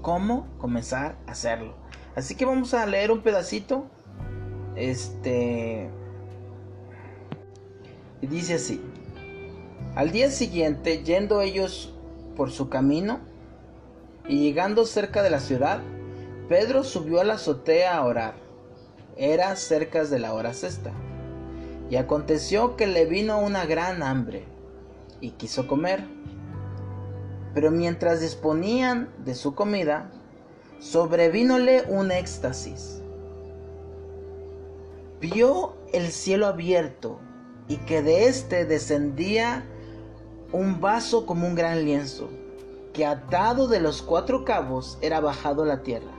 cómo 0.01 0.47
comenzar 0.57 1.19
a 1.27 1.33
hacerlo. 1.33 1.75
Así 2.15 2.35
que 2.35 2.47
vamos 2.47 2.73
a 2.73 2.87
leer 2.87 3.11
un 3.11 3.21
pedacito. 3.21 3.91
Este. 4.77 5.91
Dice 8.23 8.55
así. 8.55 8.81
Al 9.95 10.11
día 10.11 10.31
siguiente, 10.31 11.05
yendo 11.05 11.43
ellos 11.43 11.93
por 12.35 12.51
su 12.51 12.71
camino 12.71 13.36
y 14.29 14.41
llegando 14.41 14.85
cerca 14.85 15.23
de 15.23 15.31
la 15.31 15.41
ciudad, 15.41 15.81
Pedro 16.49 16.85
subió 16.85 17.21
a 17.21 17.25
la 17.25 17.35
azotea 17.35 17.97
a 17.97 18.05
orar. 18.05 18.35
Era 19.17 19.55
cerca 19.57 20.05
de 20.05 20.19
la 20.19 20.35
hora 20.35 20.53
sexta. 20.53 20.93
Y 21.91 21.97
aconteció 21.97 22.77
que 22.77 22.87
le 22.87 23.07
vino 23.07 23.39
una 23.39 23.65
gran 23.67 24.03
hambre 24.03 24.45
y 25.21 25.31
quiso 25.31 25.67
comer. 25.67 26.05
Pero 27.55 27.71
mientras 27.71 28.21
disponían 28.21 29.09
de 29.25 29.35
su 29.35 29.55
comida, 29.55 30.11
sobrevínole 30.79 31.85
un 31.89 32.11
éxtasis. 32.11 33.03
Vio 35.21 35.77
el 35.93 36.09
cielo 36.13 36.47
abierto 36.47 37.19
y 37.69 37.77
que 37.79 38.03
de 38.03 38.27
éste 38.27 38.67
descendía 38.67 39.65
un 40.53 40.81
vaso 40.81 41.27
como 41.27 41.47
un 41.47 41.55
gran 41.55 41.85
lienzo, 41.85 42.29
que 42.97 43.05
atado 43.05 43.69
de 43.69 43.79
los 43.79 44.01
cuatro 44.01 44.47
cabos 44.47 44.97
era 45.03 45.21
bajado 45.21 45.65
a 45.65 45.67
la 45.67 45.83
tierra, 45.83 46.13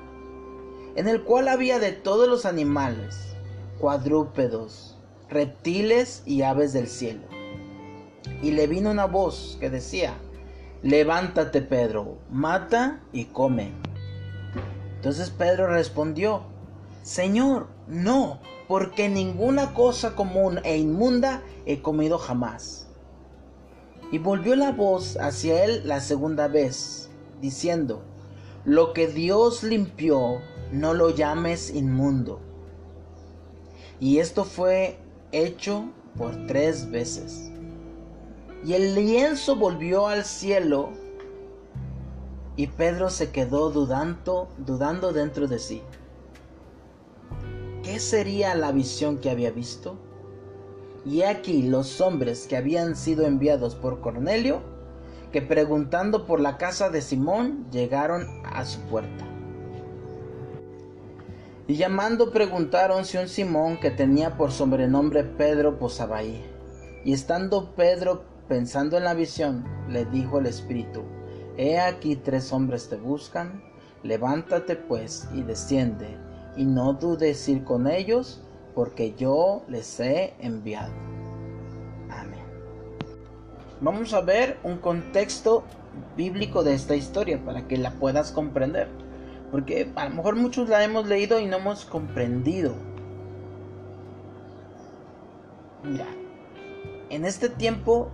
en 0.95 1.07
el 1.07 1.23
cual 1.23 1.47
había 1.47 1.79
de 1.79 1.91
todos 1.91 2.27
los 2.29 2.45
animales, 2.45 3.35
cuadrúpedos, 3.79 4.95
reptiles 5.27 6.21
y 6.27 6.43
aves 6.43 6.73
del 6.73 6.87
cielo. 6.87 7.23
Y 8.43 8.51
le 8.51 8.67
vino 8.67 8.91
una 8.91 9.05
voz 9.05 9.57
que 9.59 9.71
decía, 9.71 10.13
levántate 10.83 11.63
Pedro, 11.63 12.19
mata 12.29 13.01
y 13.11 13.25
come. 13.25 13.71
Entonces 14.97 15.31
Pedro 15.31 15.65
respondió, 15.65 16.43
Señor, 17.01 17.69
no, 17.87 18.39
porque 18.67 19.09
ninguna 19.09 19.73
cosa 19.73 20.13
común 20.15 20.59
e 20.63 20.77
inmunda 20.77 21.41
he 21.65 21.81
comido 21.81 22.19
jamás. 22.19 22.86
Y 24.11 24.19
volvió 24.19 24.55
la 24.55 24.71
voz 24.71 25.17
hacia 25.17 25.65
él 25.65 25.81
la 25.85 25.99
segunda 25.99 26.47
vez, 26.47 27.09
diciendo, 27.41 28.03
Lo 28.63 28.93
que 28.93 29.07
Dios 29.07 29.63
limpió, 29.63 30.39
no 30.71 30.93
lo 30.93 31.09
llames 31.09 31.69
inmundo. 31.73 32.39
Y 33.99 34.19
esto 34.19 34.45
fue 34.45 34.97
hecho 35.31 35.89
por 36.17 36.47
tres 36.47 36.89
veces. 36.89 37.51
Y 38.65 38.73
el 38.73 38.95
lienzo 38.95 39.55
volvió 39.55 40.07
al 40.07 40.25
cielo 40.25 40.89
y 42.55 42.67
Pedro 42.67 43.09
se 43.09 43.29
quedó 43.31 43.69
dudando, 43.69 44.49
dudando 44.57 45.13
dentro 45.13 45.47
de 45.47 45.59
sí. 45.59 45.81
¿Qué 47.83 47.99
sería 47.99 48.55
la 48.55 48.71
visión 48.71 49.19
que 49.19 49.29
había 49.29 49.51
visto? 49.51 49.97
Y 51.07 51.21
aquí 51.21 51.63
los 51.63 52.01
hombres 52.01 52.47
que 52.47 52.57
habían 52.57 52.97
sido 52.97 53.25
enviados 53.25 53.75
por 53.75 54.01
Cornelio, 54.01 54.59
que 55.31 55.41
preguntando 55.41 56.25
por 56.25 56.41
la 56.41 56.57
casa 56.57 56.89
de 56.89 57.01
Simón 57.01 57.65
llegaron 57.71 58.27
a 58.43 58.65
su 58.65 58.81
puerta. 58.81 59.25
Y 61.65 61.75
llamando 61.75 62.31
preguntaron 62.31 63.05
si 63.05 63.17
un 63.17 63.29
Simón 63.29 63.79
que 63.79 63.89
tenía 63.89 64.35
por 64.35 64.51
sobrenombre 64.51 65.23
Pedro 65.23 65.79
posaba. 65.79 66.23
Y 66.23 66.43
estando 67.05 67.73
Pedro 67.75 68.23
pensando 68.49 68.97
en 68.97 69.05
la 69.05 69.13
visión, 69.13 69.63
le 69.89 70.03
dijo 70.05 70.39
el 70.39 70.45
Espíritu, 70.45 71.03
He 71.55 71.79
aquí 71.79 72.17
tres 72.17 72.51
hombres 72.51 72.89
te 72.89 72.97
buscan, 72.97 73.63
levántate 74.03 74.75
pues 74.75 75.29
y 75.33 75.41
desciende, 75.41 76.17
y 76.57 76.65
no 76.65 76.93
dudes 76.93 77.47
ir 77.47 77.63
con 77.63 77.87
ellos, 77.87 78.41
porque 78.77 79.15
yo 79.17 79.63
les 79.67 79.99
he 79.99 80.35
enviado. 80.39 80.93
Amén. 82.11 82.43
Vamos 83.81 84.13
a 84.13 84.21
ver 84.21 84.59
un 84.61 84.77
contexto 84.77 85.63
bíblico 86.15 86.63
de 86.63 86.75
esta 86.75 86.95
historia 86.95 87.43
para 87.43 87.67
que 87.67 87.77
la 87.77 87.93
puedas 87.93 88.31
comprender. 88.31 88.87
Porque 89.49 89.91
a 89.95 90.07
lo 90.07 90.15
mejor 90.15 90.35
muchos 90.35 90.69
la 90.69 90.83
hemos 90.83 91.07
leído 91.07 91.39
y 91.39 91.47
no 91.47 91.57
hemos 91.57 91.85
comprendido. 91.85 92.75
Mira, 95.83 96.05
en 97.09 97.25
este 97.25 97.49
tiempo 97.49 98.11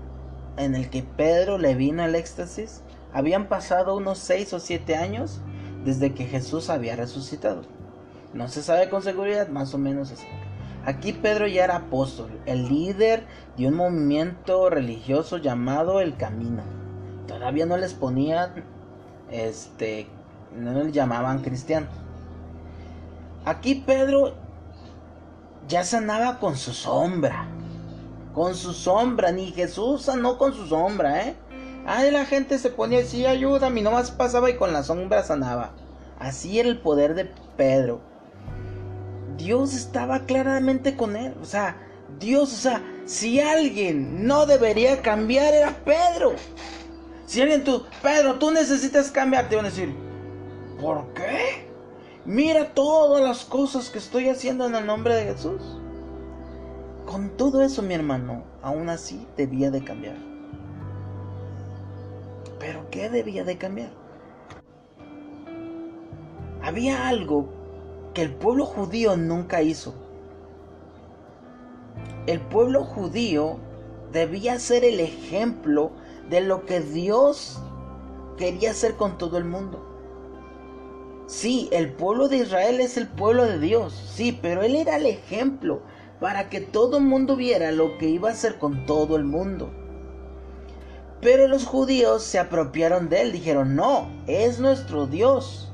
en 0.56 0.76
el 0.76 0.90
que 0.90 1.04
Pedro 1.04 1.58
le 1.58 1.76
vino 1.76 2.06
el 2.06 2.16
éxtasis, 2.16 2.84
habían 3.12 3.50
pasado 3.50 3.98
unos 3.98 4.18
6 4.20 4.54
o 4.54 4.60
7 4.62 4.96
años 4.96 5.42
desde 5.84 6.14
que 6.14 6.24
Jesús 6.24 6.70
había 6.70 6.96
resucitado. 6.96 7.64
No 8.34 8.48
se 8.48 8.64
sabe 8.64 8.90
con 8.90 9.04
seguridad, 9.04 9.50
más 9.50 9.74
o 9.74 9.78
menos 9.78 10.10
así. 10.14 10.26
Aquí 10.86 11.14
Pedro 11.14 11.48
ya 11.48 11.64
era 11.64 11.78
apóstol, 11.78 12.42
el 12.46 12.68
líder 12.68 13.26
de 13.56 13.68
un 13.68 13.76
movimiento 13.76 14.70
religioso 14.70 15.38
llamado 15.38 16.02
el 16.02 16.18
Camino. 16.18 16.64
Todavía 17.26 17.66
no 17.66 17.78
les 17.78 17.94
ponían, 17.94 18.66
este, 19.32 20.08
no 20.54 20.74
les 20.84 20.92
llamaban 20.92 21.42
cristianos. 21.42 21.90
Aquí 23.46 23.76
Pedro 23.76 24.34
ya 25.70 25.86
sanaba 25.86 26.40
con 26.40 26.58
su 26.58 26.74
sombra, 26.74 27.48
con 28.34 28.54
su 28.54 28.74
sombra, 28.74 29.32
ni 29.32 29.52
Jesús 29.52 30.02
sanó 30.02 30.38
con 30.38 30.54
su 30.54 30.68
sombra, 30.68 31.28
¿eh? 31.28 31.36
Ay, 31.86 32.12
la 32.12 32.26
gente 32.26 32.58
se 32.60 32.70
ponía 32.70 33.00
así, 33.00 33.26
ayúdame, 33.26 33.80
y 33.80 33.84
nomás 33.84 34.12
pasaba 34.12 34.50
y 34.50 34.58
con 34.58 34.74
la 34.74 34.84
sombra 34.84 35.24
sanaba. 35.24 35.72
Así 36.20 36.60
era 36.60 36.68
el 36.68 36.80
poder 36.80 37.16
de 37.16 37.32
Pedro. 37.56 38.13
Dios 39.38 39.74
estaba 39.74 40.26
claramente 40.26 40.96
con 40.96 41.16
él. 41.16 41.34
O 41.42 41.46
sea, 41.46 41.78
Dios, 42.20 42.54
o 42.54 42.56
sea, 42.56 42.84
si 43.06 43.40
alguien 43.40 44.26
no 44.26 44.46
debería 44.46 45.02
cambiar 45.02 45.54
era 45.54 45.84
Pedro. 45.84 46.34
Si 47.26 47.42
alguien 47.42 47.64
tú, 47.64 47.84
Pedro, 48.02 48.36
tú 48.36 48.52
necesitas 48.52 49.10
cambiar, 49.12 49.50
te 49.50 49.56
van 49.56 49.66
a 49.66 49.70
decir, 49.70 49.96
¿por 50.80 51.14
qué? 51.14 51.68
Mira 52.26 52.74
todas 52.74 53.22
las 53.22 53.44
cosas 53.44 53.90
que 53.90 53.98
estoy 53.98 54.30
haciendo 54.30 54.66
en 54.68 54.76
el 54.76 54.86
nombre 54.86 55.16
de 55.16 55.26
Jesús. 55.26 55.62
Con 57.06 57.32
todo 57.32 57.62
eso, 57.62 57.82
mi 57.82 57.94
hermano, 57.94 58.44
aún 58.62 58.90
así 58.90 59.28
debía 59.36 59.72
de 59.72 59.84
cambiar. 59.84 60.16
Pero 62.60 62.90
¿qué 62.90 63.10
debía 63.10 63.44
de 63.44 63.58
cambiar? 63.58 63.92
Había 66.62 67.10
algo 67.10 67.63
que 68.14 68.22
el 68.22 68.34
pueblo 68.34 68.66
judío 68.66 69.18
nunca 69.18 69.62
hizo. 69.62 69.94
El 72.28 72.40
pueblo 72.40 72.84
judío 72.84 73.58
debía 74.12 74.60
ser 74.60 74.86
el 74.86 75.00
ejemplo 75.00 75.92
de 76.30 76.42
lo 76.42 76.66
que 76.66 76.80
Dios 76.80 77.60
quería 78.38 78.72
hacer 78.72 78.96
con 78.96 79.18
todo 79.18 79.38
el 79.38 79.46
mundo. 79.46 79.90
Sí, 81.26 81.70
el 81.72 81.92
pueblo 81.92 82.28
de 82.28 82.38
Israel 82.38 82.80
es 82.80 82.98
el 82.98 83.08
pueblo 83.08 83.46
de 83.46 83.60
Dios, 83.60 83.94
sí, 84.14 84.38
pero 84.42 84.62
Él 84.62 84.76
era 84.76 84.98
el 84.98 85.06
ejemplo 85.06 85.82
para 86.20 86.50
que 86.50 86.62
todo 86.62 86.98
el 86.98 87.04
mundo 87.04 87.36
viera 87.36 87.72
lo 87.72 87.98
que 87.98 88.08
iba 88.08 88.30
a 88.30 88.34
hacer 88.34 88.60
con 88.60 88.86
todo 88.86 89.16
el 89.16 89.24
mundo. 89.24 89.72
Pero 91.22 91.48
los 91.48 91.66
judíos 91.66 92.24
se 92.24 92.40
apropiaron 92.40 93.10
de 93.10 93.22
Él, 93.22 93.32
dijeron, 93.32 93.76
no, 93.76 94.08
es 94.28 94.60
nuestro 94.60 95.08
Dios 95.08 95.73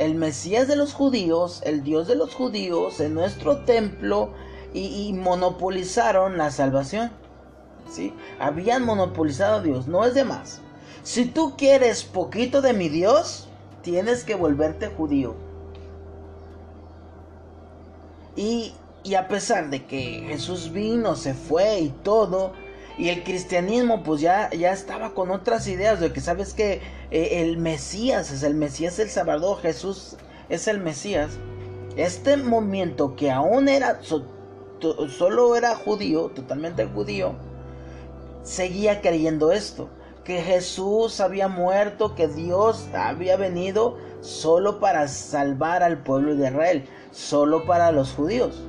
el 0.00 0.14
Mesías 0.14 0.66
de 0.66 0.76
los 0.76 0.94
judíos, 0.94 1.60
el 1.62 1.84
Dios 1.84 2.08
de 2.08 2.14
los 2.14 2.34
judíos, 2.34 3.00
en 3.00 3.12
nuestro 3.12 3.58
templo 3.58 4.30
y, 4.72 5.12
monopolizaron 5.12 6.38
la 6.38 6.50
salvación. 6.50 7.10
¿sí? 7.92 8.14
Habían 8.38 8.86
monopolizado 8.86 9.56
a 9.56 9.62
Dios, 9.62 9.88
no 9.88 10.06
es 10.06 10.14
de 10.14 10.24
más. 10.24 10.62
Si 11.02 11.26
tú 11.26 11.54
quieres 11.54 12.02
poquito 12.02 12.62
de 12.62 12.72
mi 12.72 12.88
Dios, 12.88 13.50
tienes 13.82 14.24
que 14.24 14.34
volverte 14.34 14.86
judío. 14.86 15.34
Y, 18.36 18.72
y 19.04 19.16
a 19.16 19.28
pesar 19.28 19.68
de 19.68 19.84
que 19.84 20.24
Jesús 20.28 20.72
vino, 20.72 21.14
se 21.14 21.34
fue 21.34 21.78
y 21.80 21.90
todo, 21.90 22.54
y 23.00 23.08
el 23.08 23.24
cristianismo 23.24 24.02
pues 24.02 24.20
ya, 24.20 24.50
ya 24.50 24.72
estaba 24.72 25.14
con 25.14 25.30
otras 25.30 25.66
ideas 25.68 26.00
de 26.00 26.12
que 26.12 26.20
sabes 26.20 26.52
que 26.52 26.82
eh, 27.10 27.40
el 27.40 27.56
Mesías 27.56 28.30
es 28.30 28.42
el 28.42 28.54
Mesías 28.54 28.98
el 28.98 29.08
Salvador, 29.08 29.58
Jesús 29.62 30.18
es 30.50 30.68
el 30.68 30.80
Mesías. 30.80 31.30
Este 31.96 32.36
movimiento 32.36 33.16
que 33.16 33.30
aún 33.30 33.70
era 33.70 34.00
solo 34.02 35.56
era 35.56 35.74
judío, 35.76 36.28
totalmente 36.34 36.84
judío, 36.84 37.32
seguía 38.42 39.00
creyendo 39.00 39.50
esto, 39.50 39.88
que 40.22 40.42
Jesús 40.42 41.20
había 41.20 41.48
muerto, 41.48 42.14
que 42.14 42.28
Dios 42.28 42.86
había 42.92 43.38
venido 43.38 43.96
solo 44.20 44.78
para 44.78 45.08
salvar 45.08 45.82
al 45.82 46.02
pueblo 46.02 46.36
de 46.36 46.48
Israel, 46.48 46.84
solo 47.12 47.64
para 47.64 47.92
los 47.92 48.12
judíos. 48.12 48.62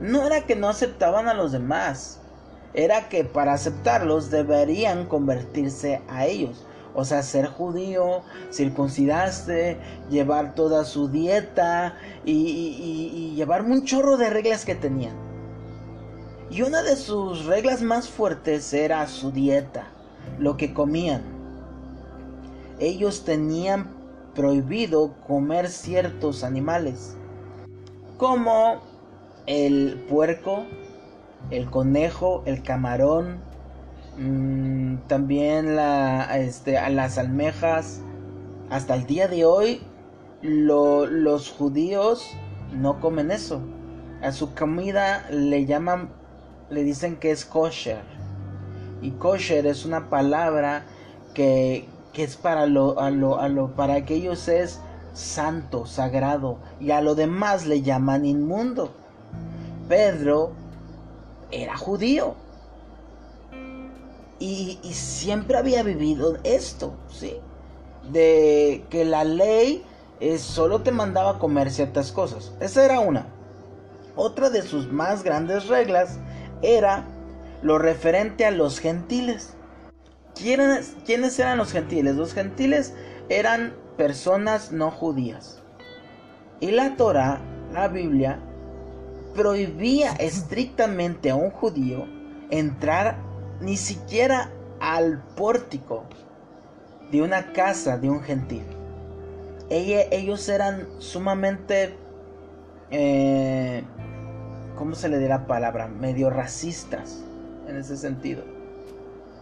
No 0.00 0.26
era 0.26 0.46
que 0.46 0.56
no 0.56 0.70
aceptaban 0.70 1.28
a 1.28 1.34
los 1.34 1.52
demás, 1.52 2.20
era 2.74 3.08
que 3.08 3.24
para 3.24 3.52
aceptarlos 3.52 4.30
deberían 4.30 5.06
convertirse 5.06 6.02
a 6.08 6.26
ellos. 6.26 6.66
O 6.96 7.04
sea, 7.04 7.22
ser 7.22 7.46
judío, 7.46 8.22
circuncidarse, 8.52 9.78
llevar 10.10 10.54
toda 10.54 10.84
su 10.84 11.08
dieta 11.08 11.96
y, 12.24 13.32
llevar 13.34 13.62
un 13.62 13.84
chorro 13.84 14.16
de 14.16 14.30
reglas 14.30 14.64
que 14.64 14.74
tenían. 14.74 15.14
Y 16.50 16.62
una 16.62 16.82
de 16.82 16.94
sus 16.94 17.46
reglas 17.46 17.82
más 17.82 18.08
fuertes 18.08 18.72
era 18.72 19.06
su 19.08 19.32
dieta, 19.32 19.88
lo 20.38 20.56
que 20.56 20.72
comían. 20.72 21.22
Ellos 22.78 23.24
tenían 23.24 23.88
prohibido 24.34 25.14
comer 25.26 25.68
ciertos 25.68 26.44
animales, 26.44 27.16
como 28.18 28.82
el 29.46 30.04
puerco, 30.08 30.64
el 31.50 31.70
conejo, 31.70 32.42
el 32.46 32.62
camarón, 32.62 33.38
mm, 34.18 34.96
también 35.08 35.78
este, 36.32 36.78
las 36.90 37.18
almejas. 37.18 38.00
Hasta 38.70 38.94
el 38.94 39.06
día 39.06 39.28
de 39.28 39.44
hoy 39.44 39.82
los 40.42 41.50
judíos 41.50 42.36
no 42.72 43.00
comen 43.00 43.30
eso. 43.30 43.60
A 44.22 44.32
su 44.32 44.54
comida 44.54 45.26
le 45.30 45.66
llaman, 45.66 46.08
le 46.70 46.82
dicen 46.82 47.16
que 47.16 47.30
es 47.30 47.44
kosher. 47.44 48.02
Y 49.02 49.10
kosher 49.12 49.66
es 49.66 49.84
una 49.84 50.08
palabra 50.08 50.86
que, 51.34 51.86
es 52.14 52.36
para 52.36 52.66
lo, 52.66 52.98
a 52.98 53.10
lo, 53.10 53.74
para 53.74 53.94
aquellos 53.94 54.48
es 54.48 54.80
santo, 55.12 55.84
sagrado. 55.84 56.58
Y 56.80 56.90
a 56.90 57.02
lo 57.02 57.14
demás 57.14 57.66
le 57.66 57.82
llaman 57.82 58.24
inmundo. 58.24 58.92
Pedro 59.88 60.52
era 61.62 61.76
judío. 61.76 62.34
Y, 64.38 64.78
siempre 64.92 65.56
había 65.56 65.82
vivido 65.82 66.36
esto, 66.44 66.94
¿sí? 67.08 67.38
De 68.12 68.84
que 68.90 69.04
la 69.04 69.24
ley 69.24 69.82
eh, 70.20 70.38
solo 70.38 70.82
te 70.82 70.90
mandaba 70.90 71.38
comer 71.38 71.70
ciertas 71.70 72.12
cosas. 72.12 72.52
Esa 72.60 72.84
era 72.84 73.00
una. 73.00 73.26
Otra 74.16 74.50
de 74.50 74.62
sus 74.62 74.92
más 74.92 75.22
grandes 75.22 75.68
reglas 75.68 76.18
era 76.62 77.04
lo 77.62 77.78
referente 77.78 78.44
a 78.44 78.50
los 78.50 78.80
gentiles. 78.80 79.54
¿Quiénes, 80.34 80.96
¿Quiénes 81.06 81.38
eran 81.38 81.56
los 81.56 81.72
gentiles? 81.72 82.16
Los 82.16 82.34
gentiles 82.34 82.92
eran 83.28 83.74
personas 83.96 84.72
no 84.72 84.90
judías. 84.90 85.62
Y 86.60 86.72
la 86.72 86.96
Torah, 86.96 87.40
la 87.72 87.88
Biblia, 87.88 88.38
prohibía 89.34 90.12
estrictamente 90.12 91.30
a 91.30 91.34
un 91.34 91.50
judío 91.50 92.06
entrar 92.50 93.18
ni 93.60 93.76
siquiera 93.76 94.50
al 94.80 95.22
pórtico 95.36 96.04
de 97.10 97.22
una 97.22 97.52
casa 97.52 97.98
de 97.98 98.10
un 98.10 98.20
gentil. 98.20 98.64
ellos 99.70 100.48
eran 100.48 100.86
sumamente, 100.98 101.96
eh, 102.90 103.82
¿cómo 104.76 104.94
se 104.94 105.08
le 105.08 105.18
dirá 105.18 105.46
palabra? 105.46 105.88
Medio 105.88 106.30
racistas 106.30 107.24
en 107.68 107.76
ese 107.76 107.96
sentido. 107.96 108.42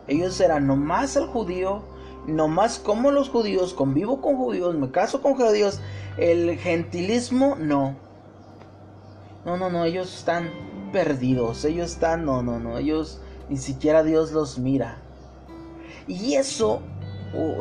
Ellos 0.06 0.40
eran 0.40 0.66
nomás 0.66 1.16
al 1.16 1.26
judío, 1.26 1.84
nomás 2.26 2.78
como 2.78 3.10
los 3.10 3.28
judíos, 3.28 3.74
convivo 3.74 4.20
con 4.20 4.36
judíos, 4.36 4.74
me 4.74 4.90
caso 4.90 5.22
con 5.22 5.34
judíos. 5.34 5.80
El 6.16 6.56
gentilismo, 6.58 7.56
no. 7.58 7.96
No, 9.44 9.56
no, 9.56 9.70
no, 9.70 9.84
ellos 9.84 10.14
están 10.18 10.50
perdidos. 10.92 11.64
Ellos 11.64 11.92
están, 11.92 12.24
no, 12.24 12.42
no, 12.42 12.60
no, 12.60 12.78
ellos 12.78 13.20
ni 13.48 13.56
siquiera 13.56 14.02
Dios 14.02 14.32
los 14.32 14.58
mira. 14.58 14.98
Y 16.06 16.34
eso, 16.34 16.80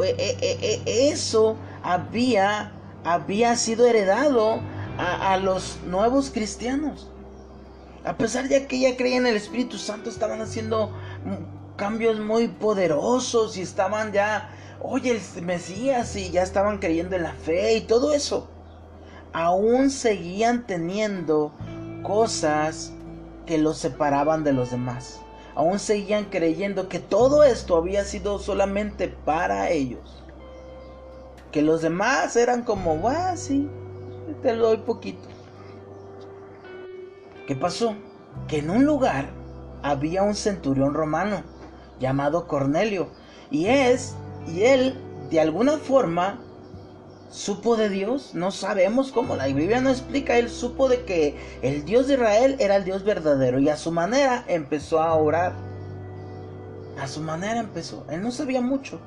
e, 0.04 0.16
e, 0.42 0.82
e, 0.86 1.10
eso 1.10 1.58
había, 1.84 2.72
había 3.04 3.56
sido 3.56 3.88
heredado 3.88 4.62
a, 4.98 5.34
a 5.34 5.38
los 5.38 5.80
nuevos 5.88 6.30
cristianos. 6.30 7.10
A 8.04 8.18
pesar 8.18 8.48
de 8.48 8.66
que 8.66 8.80
ya 8.80 8.98
creían 8.98 9.26
en 9.26 9.32
el 9.32 9.38
Espíritu 9.38 9.78
Santo, 9.78 10.10
estaban 10.10 10.42
haciendo 10.42 10.92
cambios 11.76 12.20
muy 12.20 12.48
poderosos 12.48 13.58
y 13.58 13.62
estaban 13.62 14.12
ya, 14.12 14.50
oye, 14.82 15.20
el 15.36 15.42
Mesías 15.44 16.16
y 16.16 16.32
ya 16.32 16.44
estaban 16.44 16.80
creyendo 16.80 17.16
en 17.16 17.24
la 17.24 17.34
fe 17.34 17.76
y 17.78 17.82
todo 17.82 18.14
eso. 18.14 18.48
Aún 19.34 19.90
seguían 19.90 20.66
teniendo 20.66 21.54
cosas 22.04 22.94
que 23.46 23.58
los 23.58 23.78
separaban 23.78 24.44
de 24.44 24.54
los 24.54 24.72
demás. 24.72 25.22
Aún 25.56 25.80
seguían 25.80 26.26
creyendo 26.26 26.90
que 26.90 27.00
todo 27.00 27.44
esto 27.44 27.76
había 27.76 28.04
sido 28.04 28.40
solamente 28.40 29.08
para 29.08 29.70
ellos. 29.70 30.24
Que 31.52 31.62
los 31.62 31.82
demás 31.82 32.36
eran 32.36 32.64
como, 32.64 33.08
ah, 33.10 33.36
sí, 33.36 33.70
te 34.42 34.56
lo 34.56 34.68
doy 34.68 34.78
poquito. 34.78 35.28
¿Qué 37.48 37.56
pasó? 37.56 37.96
Que 38.48 38.60
en 38.60 38.70
un 38.70 38.86
lugar 38.86 39.30
había 39.84 40.24
un 40.24 40.36
centurión 40.36 40.94
romano 40.94 41.44
llamado 42.00 42.48
Cornelio 42.48 43.10
y 43.50 43.68
es 43.68 44.16
y 44.48 44.64
él 44.64 44.96
de 45.30 45.40
alguna 45.40 45.78
forma 45.78 46.40
supo 47.32 47.78
de 47.78 47.90
Dios, 47.90 48.36
no 48.36 48.52
sabemos 48.52 49.12
cómo, 49.12 49.36
la 49.36 49.48
Biblia 49.48 49.82
no 49.82 49.90
explica, 49.90 50.38
él 50.38 50.50
supo 50.50 50.90
de 50.90 51.06
que 51.06 51.38
el 51.62 51.86
Dios 51.86 52.08
de 52.08 52.16
Israel 52.16 52.58
era 52.60 52.76
el 52.76 52.84
Dios 52.84 53.04
verdadero 53.04 53.60
y 53.60 53.70
a 53.70 53.78
su 53.78 53.92
manera 53.92 54.44
empezó 54.48 55.02
a 55.02 55.16
orar. 55.16 55.54
A 57.00 57.08
su 57.08 57.22
manera 57.22 57.60
empezó, 57.60 58.06
él 58.10 58.22
no 58.22 58.32
sabía 58.32 58.62
mucho. 58.62 59.00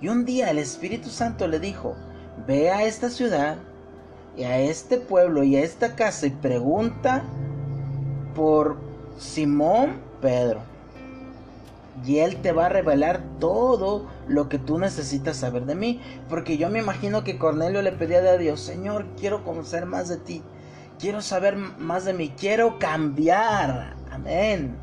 Y 0.00 0.08
un 0.08 0.24
día 0.24 0.50
el 0.50 0.58
Espíritu 0.58 1.10
Santo 1.10 1.46
le 1.48 1.58
dijo, 1.58 1.96
ve 2.46 2.70
a 2.70 2.84
esta 2.84 3.10
ciudad 3.10 3.58
y 4.36 4.44
a 4.44 4.58
este 4.60 4.98
pueblo 4.98 5.42
y 5.42 5.56
a 5.56 5.62
esta 5.62 5.94
casa 5.94 6.26
y 6.26 6.30
pregunta 6.30 7.24
por 8.34 8.78
Simón 9.18 10.00
Pedro. 10.20 10.71
Y 12.04 12.18
él 12.18 12.36
te 12.42 12.52
va 12.52 12.66
a 12.66 12.68
revelar 12.68 13.22
todo 13.38 14.06
lo 14.26 14.48
que 14.48 14.58
tú 14.58 14.78
necesitas 14.78 15.36
saber 15.36 15.66
de 15.66 15.74
mí. 15.74 16.00
Porque 16.28 16.56
yo 16.56 16.68
me 16.68 16.80
imagino 16.80 17.24
que 17.24 17.38
Cornelio 17.38 17.82
le 17.82 17.92
pedía 17.92 18.18
a 18.18 18.38
Dios, 18.38 18.60
Señor, 18.60 19.06
quiero 19.18 19.44
conocer 19.44 19.86
más 19.86 20.08
de 20.08 20.16
ti. 20.16 20.42
Quiero 20.98 21.22
saber 21.22 21.56
más 21.56 22.04
de 22.04 22.14
mí. 22.14 22.32
Quiero 22.36 22.78
cambiar. 22.78 23.96
Amén. 24.10 24.76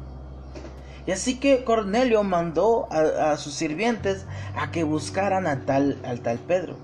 Y 1.06 1.12
así 1.12 1.40
que 1.40 1.64
Cornelio 1.64 2.24
mandó 2.24 2.88
a, 2.92 3.36
sus 3.38 3.54
sirvientes 3.54 4.26
a 4.56 4.72
que 4.72 4.84
buscaran 4.84 5.48
a 5.48 5.66
tal, 5.66 5.98
al 6.04 6.22
tal 6.22 6.38
Pedro. 6.38 6.76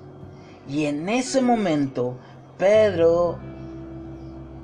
Y 0.67 0.85
en 0.85 1.07
ese 1.09 1.41
momento 1.41 2.17
Pedro 2.57 3.37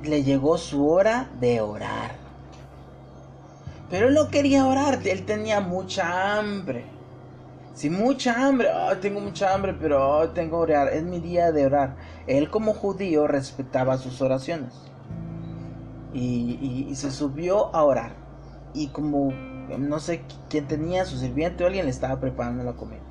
le 0.04 0.24
llegó 0.24 0.58
su 0.58 0.88
hora 0.88 1.30
de 1.40 1.62
orar. 1.62 2.21
Pero 3.92 4.08
él 4.08 4.14
no 4.14 4.30
quería 4.30 4.66
orar, 4.66 5.00
él 5.06 5.26
tenía 5.26 5.60
mucha 5.60 6.40
hambre. 6.40 6.86
Si 7.74 7.90
mucha 7.90 8.48
hambre, 8.48 8.70
tengo 9.02 9.20
mucha 9.20 9.54
hambre, 9.54 9.76
pero 9.80 10.30
tengo 10.32 10.66
que 10.66 10.72
orar, 10.72 10.88
es 10.94 11.04
mi 11.04 11.20
día 11.20 11.52
de 11.52 11.66
orar. 11.66 11.96
Él 12.26 12.50
como 12.50 12.74
judío 12.74 13.28
respetaba 13.28 13.98
sus 13.98 14.22
oraciones. 14.22 14.74
Y, 16.14 16.90
se 16.96 17.12
subió 17.12 17.74
a 17.76 17.84
orar. 17.84 18.16
Y 18.74 18.88
como 18.88 19.32
no 19.32 20.00
sé 20.00 20.24
quién 20.50 20.68
tenía 20.68 21.06
su 21.06 21.18
sirviente 21.18 21.64
o 21.64 21.68
alguien 21.68 21.86
le 21.86 21.92
estaba 21.92 22.20
preparando 22.20 22.64
la 22.64 22.74
comida. 22.74 23.02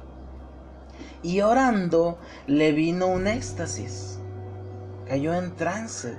Y 1.22 1.40
orando 1.42 2.18
le 2.46 2.72
vino 2.72 3.06
un 3.06 3.26
éxtasis. 3.26 4.18
Cayó 5.06 5.34
en 5.34 5.54
trance 5.56 6.16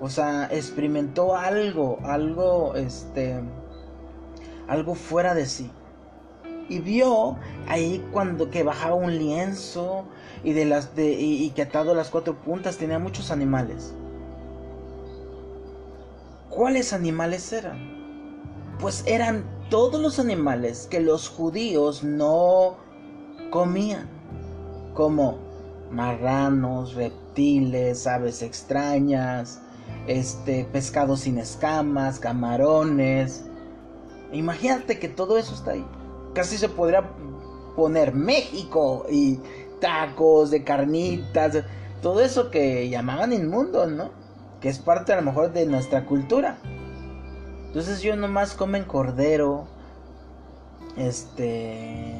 o 0.00 0.08
sea, 0.08 0.48
experimentó 0.50 1.36
algo, 1.36 1.98
algo, 2.04 2.74
este, 2.74 3.40
algo 4.68 4.94
fuera 4.94 5.34
de 5.34 5.46
sí. 5.46 5.70
Y 6.68 6.78
vio 6.78 7.36
ahí 7.68 8.04
cuando 8.12 8.50
que 8.50 8.62
bajaba 8.62 8.94
un 8.94 9.18
lienzo 9.18 10.04
y, 10.42 10.52
de 10.52 10.64
las 10.64 10.96
de, 10.96 11.12
y, 11.12 11.50
que 11.50 11.62
atado 11.62 11.92
a 11.92 11.94
las 11.94 12.10
cuatro 12.10 12.34
puntas 12.34 12.78
tenía 12.78 12.98
muchos 12.98 13.30
animales. 13.30 13.94
¿Cuáles 16.48 16.92
animales 16.92 17.52
eran? 17.52 17.94
Pues 18.78 19.04
eran 19.06 19.44
todos 19.70 20.00
los 20.00 20.18
animales 20.18 20.86
que 20.90 21.00
los 21.00 21.28
judíos 21.28 22.04
no 22.04 22.76
comían, 23.50 24.08
como 24.94 25.38
marranos, 25.90 26.94
reptiles, 26.94 28.06
aves 28.06 28.42
extrañas, 28.42 29.60
este, 30.06 30.64
pescados 30.64 31.20
sin 31.20 31.38
escamas, 31.38 32.18
camarones. 32.18 33.44
Imagínate 34.34 34.98
que 34.98 35.08
todo 35.08 35.38
eso 35.38 35.54
está 35.54 35.72
ahí. 35.72 35.86
Casi 36.34 36.58
se 36.58 36.68
podría 36.68 37.10
poner 37.76 38.14
México 38.14 39.06
y 39.10 39.40
tacos 39.80 40.50
de 40.50 40.64
carnitas, 40.64 41.64
todo 42.02 42.20
eso 42.20 42.50
que 42.50 42.88
llamaban 42.88 43.32
inmundo, 43.32 43.86
¿no? 43.86 44.10
Que 44.60 44.68
es 44.68 44.78
parte 44.78 45.12
a 45.12 45.16
lo 45.16 45.22
mejor 45.22 45.52
de 45.52 45.66
nuestra 45.66 46.06
cultura. 46.06 46.58
Entonces 47.66 48.02
yo 48.02 48.16
nomás 48.16 48.54
comen 48.54 48.84
cordero, 48.84 49.66
este, 50.96 52.14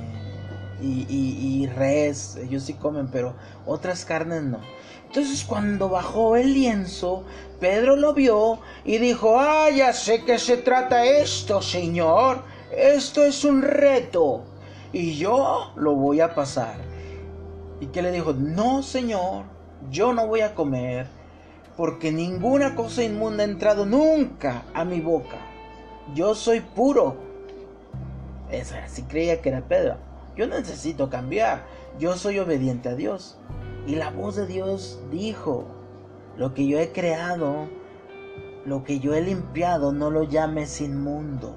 y, 0.85 1.67
res, 1.77 2.37
ellos 2.37 2.65
sí 2.65 2.75
comen, 2.75 3.09
pero 3.09 3.35
otras 3.67 4.05
carnes 4.05 4.43
no. 4.43 4.61
Entonces 5.07 5.45
cuando 5.45 5.89
bajó 5.89 6.37
el 6.37 6.55
lienzo, 6.55 7.25
Pedro 7.61 7.97
lo 7.97 8.15
vio 8.15 8.59
y 8.85 8.99
dijo, 8.99 9.39
ah, 9.39 9.71
ya 9.71 9.93
sé 9.93 10.25
que 10.25 10.39
se 10.39 10.57
trata 10.57 11.05
esto, 11.05 11.63
Señor. 11.63 12.43
Esto 12.77 13.25
es 13.25 13.45
un 13.45 13.63
reto 13.63 14.43
y 14.93 15.15
yo 15.15 15.73
lo 15.77 15.95
voy 15.95 16.21
a 16.21 16.35
pasar. 16.35 16.77
¿Y 17.81 17.87
qué 17.87 18.03
le 18.03 18.11
dijo? 18.11 18.33
No, 18.33 18.83
Señor, 18.83 19.45
yo 19.91 20.13
no 20.13 20.27
voy 20.27 20.41
a 20.41 20.55
comer 20.55 21.07
porque 21.77 22.13
ninguna 22.13 22.75
cosa 22.75 23.03
inmunda 23.03 23.43
ha 23.43 23.47
entrado 23.47 23.85
nunca 23.87 24.63
a 24.75 24.85
mi 24.85 25.01
boca. 25.01 25.39
Yo 26.15 26.35
soy 26.35 26.61
puro. 26.61 27.17
Esa 28.51 28.85
creía 29.09 29.41
que 29.41 29.49
era 29.49 29.61
Pedro. 29.63 29.97
Yo 30.37 30.47
necesito 30.47 31.11
cambiar. 31.11 31.67
Yo 31.99 32.17
soy 32.17 32.39
obediente 32.39 32.89
a 32.89 32.95
Dios. 32.95 33.37
Y 33.87 33.97
la 33.97 34.11
voz 34.11 34.37
de 34.37 34.47
Dios 34.47 35.01
dijo, 35.11 35.67
lo 36.37 36.55
que 36.55 36.67
yo 36.67 36.79
he 36.79 36.91
creado, 36.93 37.69
lo 38.65 38.83
que 38.83 38.99
yo 38.99 39.15
he 39.15 39.21
limpiado, 39.21 39.93
no 39.93 40.11
lo 40.11 40.25
llames 40.25 40.81
inmundo. 40.81 41.57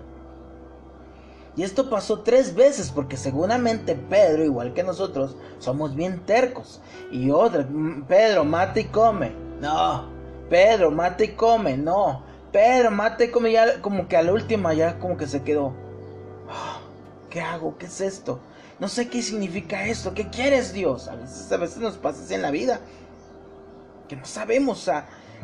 Y 1.56 1.64
esto 1.64 1.90
pasó 1.90 2.20
tres 2.20 2.54
veces 2.54 2.92
porque 2.92 3.18
seguramente 3.18 3.96
Pedro, 3.96 4.44
igual 4.44 4.74
que 4.74 4.84
nosotros, 4.84 5.36
somos 5.58 5.96
bien 5.96 6.20
tercos. 6.26 6.82
Y 7.12 7.32
otra, 7.32 7.68
Pedro, 8.08 8.46
mata 8.46 8.80
y 8.80 8.86
come. 8.86 9.32
No, 9.60 10.06
Pedro, 10.52 10.92
mata 10.92 11.24
y 11.24 11.30
come. 11.30 11.76
No, 11.76 12.22
Pedro, 12.52 12.92
mata 12.92 13.24
y 13.24 13.32
come. 13.32 13.52
Ya 13.52 13.82
como 13.82 14.08
que 14.08 14.18
a 14.18 14.22
la 14.22 14.34
última 14.34 14.76
ya 14.76 15.00
como 15.00 15.18
que 15.18 15.26
se 15.26 15.42
quedó. 15.42 15.74
Ah, 16.48 16.80
¿Qué 17.32 17.42
hago? 17.42 17.76
¿Qué 17.80 17.88
es 17.88 18.02
esto? 18.02 18.40
No 18.80 18.88
sé 18.88 19.10
qué 19.10 19.22
significa 19.22 19.88
esto. 19.88 20.14
¿Qué 20.14 20.30
quieres, 20.30 20.74
Dios? 20.74 21.08
A 21.08 21.16
veces, 21.16 21.52
a 21.52 21.58
veces 21.58 21.78
nos 21.78 21.98
pasa 21.98 22.24
así 22.24 22.34
en 22.34 22.42
la 22.42 22.52
vida. 22.52 22.80
Que 24.08 24.16
no 24.16 24.26
sabemos. 24.26 24.90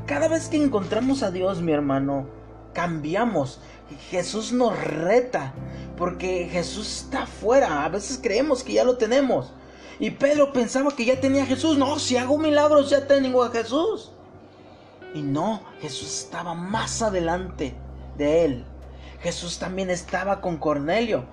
Cada 0.05 0.27
vez 0.27 0.49
que 0.49 0.61
encontramos 0.61 1.23
a 1.23 1.31
Dios, 1.31 1.61
mi 1.61 1.71
hermano, 1.71 2.27
cambiamos. 2.73 3.59
Jesús 4.09 4.51
nos 4.51 4.79
reta. 4.83 5.53
Porque 5.97 6.47
Jesús 6.51 7.03
está 7.03 7.23
afuera. 7.23 7.83
A 7.83 7.89
veces 7.89 8.19
creemos 8.21 8.63
que 8.63 8.73
ya 8.73 8.83
lo 8.83 8.97
tenemos. 8.97 9.51
Y 9.99 10.11
Pedro 10.11 10.53
pensaba 10.53 10.95
que 10.95 11.05
ya 11.05 11.19
tenía 11.19 11.45
Jesús. 11.45 11.77
No, 11.77 11.97
si 11.97 12.17
hago 12.17 12.37
milagros 12.37 12.89
ya 12.89 13.07
tengo 13.07 13.43
a 13.43 13.49
Jesús. 13.49 14.11
Y 15.13 15.21
no, 15.21 15.61
Jesús 15.79 16.23
estaba 16.23 16.53
más 16.53 17.01
adelante 17.01 17.75
de 18.17 18.45
él. 18.45 18.65
Jesús 19.21 19.59
también 19.59 19.89
estaba 19.89 20.41
con 20.41 20.57
Cornelio. 20.57 21.25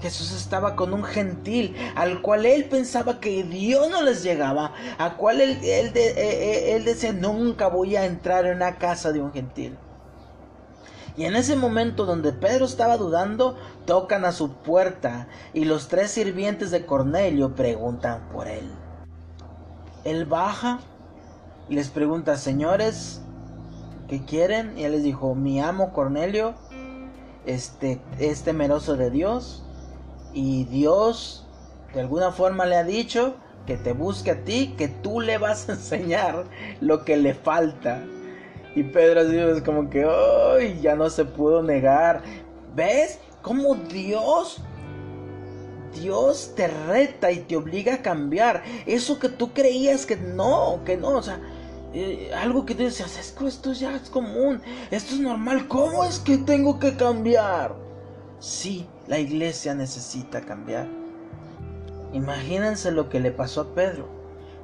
Jesús 0.00 0.32
estaba 0.32 0.74
con 0.74 0.92
un 0.92 1.04
gentil 1.04 1.76
al 1.94 2.22
cual 2.22 2.44
él 2.44 2.64
pensaba 2.64 3.20
que 3.20 3.44
Dios 3.44 3.88
no 3.90 4.02
les 4.02 4.22
llegaba, 4.22 4.72
a 4.98 5.16
cual 5.16 5.40
él, 5.40 5.58
eh, 5.62 5.92
eh, 5.94 6.74
él, 6.74 6.84
decía, 6.84 7.12
nunca 7.12 7.68
voy 7.68 7.96
a 7.96 8.04
entrar 8.04 8.46
en 8.46 8.56
una 8.56 8.78
casa 8.78 9.12
de 9.12 9.20
un 9.20 9.32
gentil. 9.32 9.76
Y 11.16 11.24
en 11.24 11.36
ese 11.36 11.56
momento 11.56 12.06
donde 12.06 12.32
Pedro 12.32 12.64
estaba 12.64 12.96
dudando, 12.96 13.56
tocan 13.84 14.24
a 14.24 14.32
su 14.32 14.54
puerta 14.54 15.28
y 15.52 15.66
los 15.66 15.88
tres 15.88 16.10
sirvientes 16.10 16.70
de 16.70 16.86
Cornelio 16.86 17.54
preguntan 17.54 18.28
por 18.32 18.48
él. 18.48 18.70
Él 20.04 20.24
baja 20.24 20.80
y 21.68 21.74
les 21.74 21.90
pregunta, 21.90 22.36
señores, 22.36 23.20
¿qué 24.08 24.24
quieren? 24.24 24.76
Y 24.78 24.84
él 24.84 24.92
les 24.92 25.02
dijo, 25.02 25.34
mi 25.34 25.60
amo 25.60 25.92
Cornelio 25.92 26.54
este, 27.44 28.00
es 28.18 28.42
temeroso 28.42 28.96
de 28.96 29.10
Dios 29.10 29.64
y 30.32 30.64
Dios 30.64 31.46
de 31.94 32.00
alguna 32.00 32.32
forma 32.32 32.64
le 32.64 32.76
ha 32.76 32.84
dicho 32.84 33.36
que 33.66 33.76
te 33.76 33.92
busque 33.92 34.30
a 34.32 34.44
ti, 34.44 34.74
que 34.76 34.88
tú 34.88 35.20
le 35.20 35.38
vas 35.38 35.68
a 35.68 35.72
enseñar 35.72 36.44
lo 36.80 37.04
que 37.04 37.16
le 37.16 37.34
falta. 37.34 38.02
Y 38.74 38.82
Pedro 38.84 39.20
así 39.20 39.38
es 39.38 39.62
como 39.62 39.90
que, 39.90 40.04
¡ay! 40.04 40.80
Ya 40.80 40.96
no 40.96 41.10
se 41.10 41.24
pudo 41.24 41.62
negar. 41.62 42.22
¿Ves? 42.74 43.18
Cómo 43.42 43.74
Dios, 43.74 44.62
Dios 46.00 46.52
te 46.56 46.68
reta 46.68 47.30
y 47.30 47.40
te 47.40 47.56
obliga 47.56 47.94
a 47.94 48.02
cambiar. 48.02 48.62
Eso 48.86 49.18
que 49.18 49.28
tú 49.28 49.52
creías 49.52 50.06
que 50.06 50.16
no, 50.16 50.80
que 50.84 50.96
no, 50.96 51.10
o 51.10 51.22
sea, 51.22 51.40
eh, 51.92 52.30
algo 52.34 52.64
que 52.64 52.74
tú 52.74 52.84
decías, 52.84 53.18
es 53.18 53.32
que 53.32 53.46
esto 53.46 53.72
ya 53.74 53.94
es 53.94 54.08
común, 54.08 54.62
esto 54.90 55.14
es 55.14 55.20
normal, 55.20 55.68
¿cómo 55.68 56.04
es 56.04 56.18
que 56.18 56.38
tengo 56.38 56.78
que 56.78 56.96
cambiar? 56.96 57.74
Sí, 58.38 58.86
la 59.06 59.18
iglesia 59.18 59.74
necesita 59.74 60.42
cambiar. 60.42 60.88
Imagínense 62.12 62.92
lo 62.92 63.08
que 63.08 63.20
le 63.20 63.32
pasó 63.32 63.62
a 63.62 63.74
Pedro. 63.74 64.08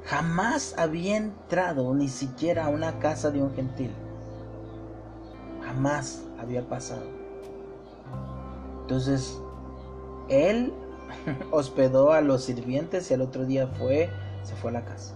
Jamás 0.05 0.75
había 0.77 1.17
entrado 1.17 1.93
ni 1.93 2.07
siquiera 2.07 2.65
a 2.65 2.69
una 2.69 2.99
casa 2.99 3.31
de 3.31 3.41
un 3.41 3.53
gentil. 3.53 3.91
Jamás 5.63 6.23
había 6.39 6.67
pasado. 6.67 7.03
Entonces, 8.81 9.37
él 10.29 10.73
hospedó 11.51 12.11
a 12.11 12.21
los 12.21 12.43
sirvientes 12.43 13.09
y 13.11 13.13
al 13.13 13.21
otro 13.21 13.45
día 13.45 13.67
fue, 13.67 14.09
se 14.43 14.55
fue 14.55 14.71
a 14.71 14.73
la 14.73 14.85
casa. 14.85 15.15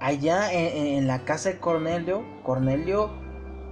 Allá 0.00 0.52
en, 0.52 1.06
la 1.06 1.24
casa 1.24 1.50
de 1.50 1.60
Cornelio, 1.60 2.24
Cornelio 2.42 3.10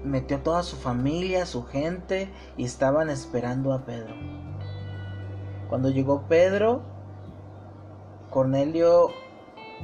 metió 0.04 0.40
toda 0.40 0.62
su 0.62 0.76
familia, 0.76 1.46
su 1.46 1.64
gente 1.64 2.32
y 2.56 2.64
estaban 2.64 3.10
esperando 3.10 3.72
a 3.72 3.84
Pedro. 3.84 4.14
Cuando 5.68 5.90
llegó 5.90 6.22
Pedro, 6.28 6.82
Cornelio 8.30 9.10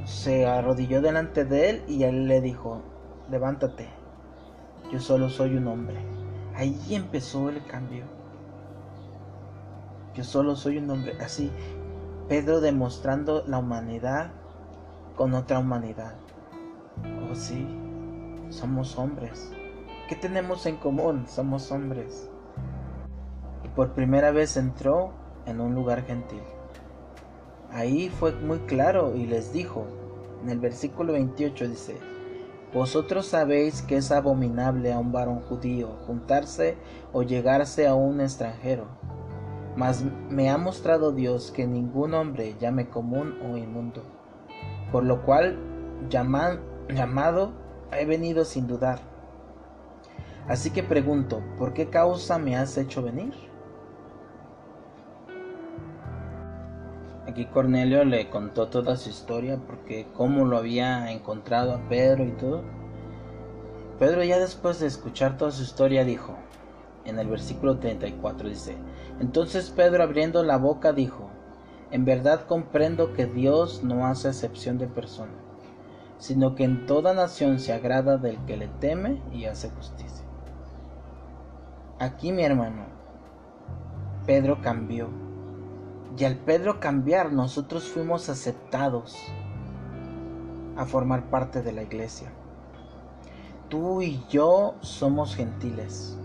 se 0.05 0.45
arrodilló 0.45 1.01
delante 1.01 1.45
de 1.45 1.69
él 1.69 1.83
y 1.87 2.03
él 2.03 2.27
le 2.27 2.41
dijo, 2.41 2.81
levántate, 3.29 3.87
yo 4.91 4.99
solo 4.99 5.29
soy 5.29 5.55
un 5.55 5.67
hombre. 5.67 5.97
Ahí 6.55 6.77
empezó 6.89 7.49
el 7.49 7.63
cambio. 7.65 8.05
Yo 10.15 10.23
solo 10.23 10.55
soy 10.55 10.77
un 10.77 10.89
hombre. 10.89 11.15
Así, 11.21 11.51
Pedro 12.27 12.61
demostrando 12.61 13.43
la 13.47 13.59
humanidad 13.59 14.31
con 15.15 15.33
otra 15.33 15.59
humanidad. 15.59 16.15
Oh 17.29 17.35
sí, 17.35 17.67
somos 18.49 18.97
hombres. 18.97 19.51
¿Qué 20.07 20.15
tenemos 20.15 20.65
en 20.65 20.77
común? 20.77 21.25
Somos 21.27 21.69
hombres. 21.69 22.29
Y 23.65 23.67
por 23.67 23.91
primera 23.93 24.31
vez 24.31 24.55
entró 24.55 25.11
en 25.45 25.59
un 25.59 25.75
lugar 25.75 26.05
gentil. 26.05 26.41
Ahí 27.73 28.07
fue 28.07 28.31
muy 28.31 28.59
claro 28.59 29.15
y 29.17 29.25
les 29.25 29.51
dijo, 29.51 29.85
en 30.41 30.49
el 30.49 30.59
versículo 30.59 31.11
28 31.11 31.67
dice, 31.67 31.97
Vosotros 32.73 33.25
sabéis 33.25 33.81
que 33.81 33.97
es 33.97 34.13
abominable 34.13 34.93
a 34.93 34.99
un 34.99 35.11
varón 35.11 35.41
judío 35.41 35.97
juntarse 36.07 36.77
o 37.11 37.23
llegarse 37.23 37.85
a 37.85 37.93
un 37.93 38.21
extranjero, 38.21 38.87
mas 39.75 40.05
me 40.29 40.49
ha 40.49 40.57
mostrado 40.57 41.11
Dios 41.11 41.51
que 41.51 41.67
ningún 41.67 42.13
hombre 42.13 42.55
llame 42.57 42.87
común 42.87 43.37
o 43.43 43.57
inmundo, 43.57 44.03
por 44.89 45.03
lo 45.03 45.23
cual 45.23 45.59
llamado 46.09 47.51
he 47.91 48.05
venido 48.05 48.45
sin 48.45 48.67
dudar. 48.67 49.16
Así 50.47 50.71
que 50.71 50.81
pregunto, 50.81 51.41
¿por 51.57 51.73
qué 51.73 51.89
causa 51.89 52.39
me 52.39 52.55
has 52.55 52.77
hecho 52.77 53.01
venir? 53.01 53.33
Aquí 57.27 57.45
Cornelio 57.45 58.05
le 58.05 58.29
contó 58.29 58.69
toda 58.69 58.95
su 58.95 59.09
historia 59.09 59.59
porque 59.67 60.07
cómo 60.13 60.45
lo 60.45 60.57
había 60.57 61.11
encontrado 61.11 61.73
a 61.73 61.89
Pedro 61.89 62.23
y 62.23 62.31
todo. 62.31 62.63
Pedro 63.99 64.23
ya 64.23 64.39
después 64.39 64.79
de 64.79 64.87
escuchar 64.87 65.37
toda 65.37 65.51
su 65.51 65.63
historia 65.63 66.05
dijo, 66.05 66.37
en 67.03 67.19
el 67.19 67.27
versículo 67.27 67.79
34 67.79 68.47
dice, 68.47 68.77
entonces 69.19 69.69
Pedro 69.69 70.01
abriendo 70.01 70.43
la 70.43 70.57
boca 70.57 70.93
dijo, 70.93 71.29
en 71.91 72.05
verdad 72.05 72.45
comprendo 72.47 73.11
que 73.11 73.25
Dios 73.25 73.83
no 73.83 74.07
hace 74.07 74.29
excepción 74.29 74.77
de 74.77 74.87
persona, 74.87 75.33
sino 76.19 76.55
que 76.55 76.63
en 76.63 76.85
toda 76.85 77.13
nación 77.13 77.59
se 77.59 77.73
agrada 77.73 78.17
del 78.17 78.37
que 78.45 78.55
le 78.55 78.67
teme 78.79 79.21
y 79.33 79.45
hace 79.45 79.69
justicia. 79.69 80.26
Aquí 81.99 82.31
mi 82.31 82.43
hermano, 82.43 82.85
Pedro 84.27 84.61
cambió 84.61 85.09
y 86.17 86.25
al 86.25 86.35
Pedro 86.35 86.79
cambiar, 86.79 87.31
nosotros 87.31 87.87
fuimos 87.89 88.29
aceptados 88.29 89.17
a 90.75 90.85
formar 90.85 91.29
parte 91.29 91.61
de 91.61 91.71
la 91.71 91.83
iglesia. 91.83 92.31
Tú 93.69 94.01
y 94.01 94.23
yo 94.29 94.75
somos 94.81 95.35
gentiles. 95.35 96.17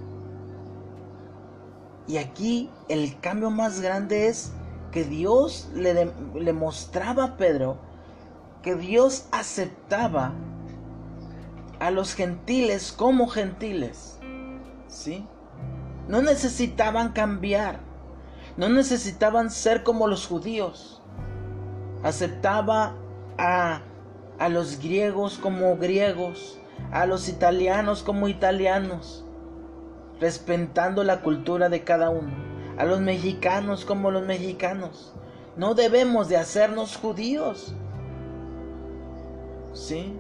Y 2.06 2.18
aquí 2.18 2.70
el 2.88 3.18
cambio 3.20 3.50
más 3.50 3.80
grande 3.80 4.28
es 4.28 4.52
que 4.90 5.04
Dios 5.04 5.70
le, 5.74 6.12
le 6.35 6.52
mostraba 6.52 7.24
a 7.24 7.37
Pedro 7.37 7.76
que 8.62 8.74
Dios 8.76 9.26
aceptaba 9.30 10.32
a 11.80 11.90
los 11.90 12.14
gentiles 12.14 12.92
como 12.92 13.26
gentiles. 13.26 14.18
¿Sí? 14.88 15.26
No 16.08 16.22
necesitaban 16.22 17.12
cambiar 17.12 17.92
no 18.56 18.68
necesitaban 18.68 19.50
ser 19.50 19.82
como 19.82 20.06
los 20.06 20.26
judíos. 20.26 21.00
Aceptaba 22.02 22.94
a, 23.38 23.80
a 24.38 24.48
los 24.48 24.78
griegos 24.78 25.38
como 25.38 25.76
griegos, 25.76 26.58
a 26.90 27.06
los 27.06 27.28
italianos 27.28 28.02
como 28.02 28.28
italianos, 28.28 29.24
respetando 30.20 31.02
la 31.02 31.22
cultura 31.22 31.68
de 31.70 31.82
cada 31.82 32.10
uno, 32.10 32.32
a 32.76 32.84
los 32.84 33.00
mexicanos 33.00 33.84
como 33.86 34.10
los 34.10 34.26
mexicanos. 34.26 35.14
No 35.56 35.74
debemos 35.74 36.28
de 36.28 36.36
hacernos 36.36 36.96
judíos. 36.96 37.74
¿Sí? 39.72 40.18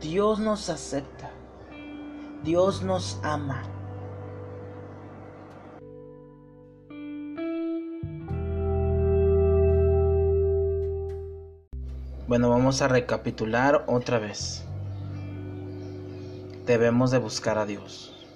Dios 0.00 0.40
nos 0.40 0.68
acepta. 0.68 1.30
Dios 2.42 2.82
nos 2.82 3.18
ama. 3.22 3.62
Bueno, 12.32 12.48
vamos 12.48 12.80
a 12.80 12.88
recapitular 12.88 13.84
otra 13.88 14.18
vez. 14.18 14.64
Debemos 16.64 17.10
de 17.10 17.18
buscar 17.18 17.58
a 17.58 17.66
Dios. 17.66 18.26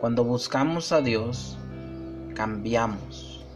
Cuando 0.00 0.24
buscamos 0.24 0.90
a 0.90 1.02
Dios, 1.02 1.56
cambiamos. 2.34 3.46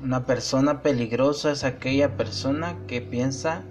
Una 0.00 0.24
persona 0.24 0.82
peligrosa 0.82 1.50
es 1.50 1.64
aquella 1.64 2.16
persona 2.16 2.76
que 2.86 3.00
piensa 3.00 3.64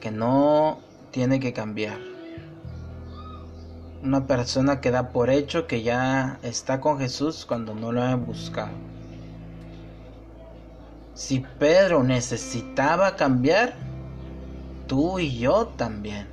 que 0.00 0.10
no 0.10 0.80
tiene 1.12 1.38
que 1.38 1.52
cambiar. 1.52 2.00
Una 4.02 4.26
persona 4.26 4.80
que 4.80 4.90
da 4.90 5.12
por 5.12 5.30
hecho 5.30 5.68
que 5.68 5.84
ya 5.84 6.40
está 6.42 6.80
con 6.80 6.98
Jesús 6.98 7.46
cuando 7.46 7.72
no 7.72 7.92
lo 7.92 8.02
ha 8.02 8.16
buscado. 8.16 8.93
Si 11.14 11.44
Pedro 11.58 12.02
necesitaba 12.02 13.16
cambiar, 13.16 13.74
tú 14.86 15.18
y 15.18 15.38
yo 15.38 15.66
también. 15.76 16.26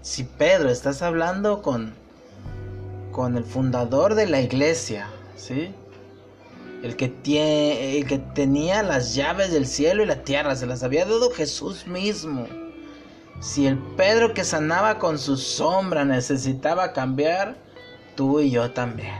Si 0.00 0.24
Pedro 0.24 0.70
estás 0.70 1.02
hablando 1.02 1.62
con 1.62 1.94
con 3.12 3.36
el 3.36 3.44
fundador 3.44 4.14
de 4.14 4.26
la 4.26 4.40
iglesia, 4.40 5.06
¿sí? 5.36 5.72
El 6.82 6.96
que, 6.96 7.08
tiene, 7.08 7.98
el 7.98 8.06
que 8.06 8.18
tenía 8.18 8.82
las 8.82 9.14
llaves 9.14 9.52
del 9.52 9.66
cielo 9.66 10.02
y 10.02 10.06
la 10.06 10.24
tierra, 10.24 10.56
se 10.56 10.66
las 10.66 10.82
había 10.82 11.04
dado 11.04 11.30
Jesús 11.30 11.86
mismo. 11.86 12.46
Si 13.40 13.66
el 13.66 13.78
Pedro 13.96 14.34
que 14.34 14.42
sanaba 14.42 14.98
con 14.98 15.18
su 15.18 15.36
sombra 15.36 16.04
necesitaba 16.04 16.92
cambiar, 16.92 17.56
tú 18.16 18.40
y 18.40 18.50
yo 18.50 18.72
también. 18.72 19.14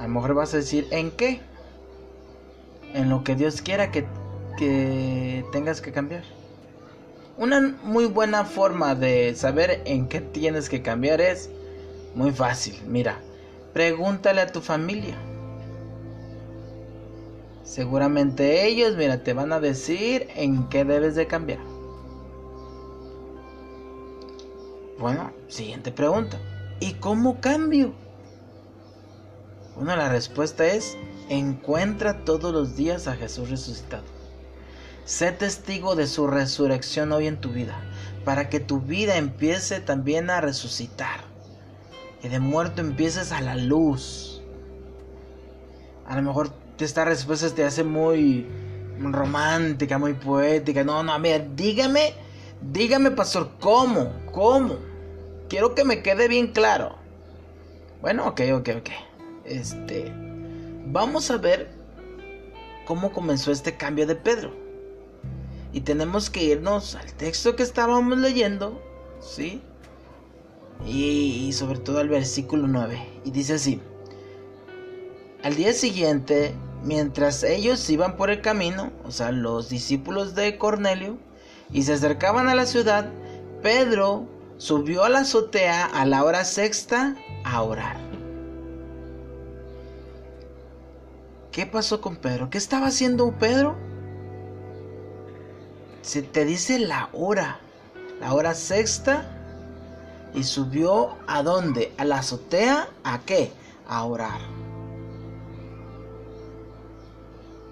A 0.00 0.04
lo 0.04 0.08
mejor 0.08 0.34
vas 0.34 0.54
a 0.54 0.58
decir, 0.58 0.88
¿en 0.90 1.12
qué? 1.12 1.40
En 2.94 3.08
lo 3.08 3.24
que 3.24 3.34
Dios 3.34 3.62
quiera 3.62 3.90
que, 3.90 4.06
tengas 5.52 5.80
que 5.80 5.92
cambiar. 5.92 6.24
Una 7.36 7.60
muy 7.82 8.06
buena 8.06 8.44
forma 8.44 8.94
de 8.94 9.34
saber 9.34 9.82
en 9.84 10.08
qué 10.08 10.20
tienes 10.20 10.70
que 10.70 10.80
cambiar 10.80 11.20
es 11.20 11.50
Muy 12.14 12.32
fácil, 12.32 12.80
mira, 12.86 13.20
pregúntale 13.74 14.40
a 14.40 14.46
tu 14.46 14.62
familia. 14.62 15.14
Seguramente 17.62 18.66
ellos, 18.66 18.96
mira, 18.96 19.22
te 19.22 19.34
van 19.34 19.52
a 19.52 19.60
decir 19.60 20.28
en 20.34 20.68
qué 20.70 20.84
debes 20.84 21.14
de 21.14 21.26
cambiar. 21.26 21.58
Bueno, 24.98 25.32
siguiente 25.48 25.92
pregunta. 25.92 26.38
¿Y 26.80 26.94
cómo 26.94 27.40
cambio? 27.40 27.92
Bueno, 29.74 29.94
la 29.94 30.08
respuesta 30.08 30.66
es, 30.66 30.96
encuentra 31.28 32.24
todos 32.24 32.52
los 32.52 32.76
días 32.76 33.08
a 33.08 33.16
Jesús 33.16 33.50
resucitado. 33.50 34.04
Sé 35.04 35.32
testigo 35.32 35.94
de 35.94 36.06
su 36.06 36.26
resurrección 36.26 37.12
hoy 37.12 37.26
en 37.26 37.40
tu 37.40 37.50
vida, 37.50 37.80
para 38.24 38.48
que 38.48 38.60
tu 38.60 38.80
vida 38.80 39.16
empiece 39.16 39.80
también 39.80 40.30
a 40.30 40.40
resucitar. 40.40 41.20
Que 42.20 42.28
de 42.28 42.40
muerto 42.40 42.80
empieces 42.80 43.30
a 43.32 43.40
la 43.40 43.56
luz. 43.56 44.42
A 46.06 46.16
lo 46.16 46.22
mejor 46.22 46.50
esta 46.78 47.04
respuesta 47.04 47.48
te 47.50 47.64
hace 47.64 47.84
muy 47.84 48.46
romántica, 49.00 49.98
muy 49.98 50.14
poética. 50.14 50.82
No, 50.82 51.02
no, 51.02 51.18
mira, 51.18 51.38
dígame, 51.38 52.14
dígame, 52.60 53.10
pastor, 53.12 53.50
¿cómo? 53.60 54.12
¿Cómo? 54.32 54.76
Quiero 55.48 55.74
que 55.74 55.84
me 55.84 56.02
quede 56.02 56.26
bien 56.28 56.48
claro. 56.48 56.96
Bueno, 58.00 58.26
ok, 58.28 58.40
ok, 58.54 58.68
ok. 58.78 58.90
Este. 59.44 60.25
Vamos 60.88 61.30
a 61.30 61.36
ver 61.36 61.68
cómo 62.86 63.12
comenzó 63.12 63.50
este 63.50 63.76
cambio 63.76 64.06
de 64.06 64.14
Pedro. 64.14 64.54
Y 65.72 65.80
tenemos 65.80 66.30
que 66.30 66.44
irnos 66.44 66.94
al 66.94 67.12
texto 67.12 67.56
que 67.56 67.64
estábamos 67.64 68.16
leyendo, 68.18 68.80
¿sí? 69.20 69.60
Y, 70.86 71.46
y 71.48 71.52
sobre 71.52 71.80
todo 71.80 71.98
al 71.98 72.08
versículo 72.08 72.68
9. 72.68 73.20
Y 73.24 73.30
dice 73.32 73.54
así. 73.54 73.80
Al 75.42 75.56
día 75.56 75.72
siguiente, 75.72 76.54
mientras 76.82 77.42
ellos 77.42 77.90
iban 77.90 78.16
por 78.16 78.30
el 78.30 78.40
camino, 78.40 78.92
o 79.04 79.10
sea, 79.10 79.32
los 79.32 79.68
discípulos 79.68 80.34
de 80.34 80.56
Cornelio, 80.56 81.18
y 81.70 81.82
se 81.82 81.94
acercaban 81.94 82.48
a 82.48 82.54
la 82.54 82.64
ciudad, 82.64 83.10
Pedro 83.60 84.28
subió 84.56 85.04
a 85.04 85.08
la 85.08 85.20
azotea 85.20 85.84
a 85.84 86.06
la 86.06 86.24
hora 86.24 86.44
sexta 86.44 87.16
a 87.44 87.62
orar. 87.62 88.05
¿Qué 91.56 91.64
pasó 91.64 92.02
con 92.02 92.16
Pedro? 92.16 92.50
¿Qué 92.50 92.58
estaba 92.58 92.88
haciendo 92.88 93.32
Pedro? 93.32 93.76
Se 96.02 96.20
te 96.20 96.44
dice 96.44 96.78
la 96.78 97.08
hora, 97.14 97.60
la 98.20 98.34
hora 98.34 98.52
sexta, 98.52 99.24
y 100.34 100.44
subió 100.44 101.16
a 101.26 101.42
dónde? 101.42 101.94
A 101.96 102.04
la 102.04 102.18
azotea, 102.18 102.90
¿a 103.04 103.20
qué? 103.20 103.52
A 103.88 104.04
orar. 104.04 104.38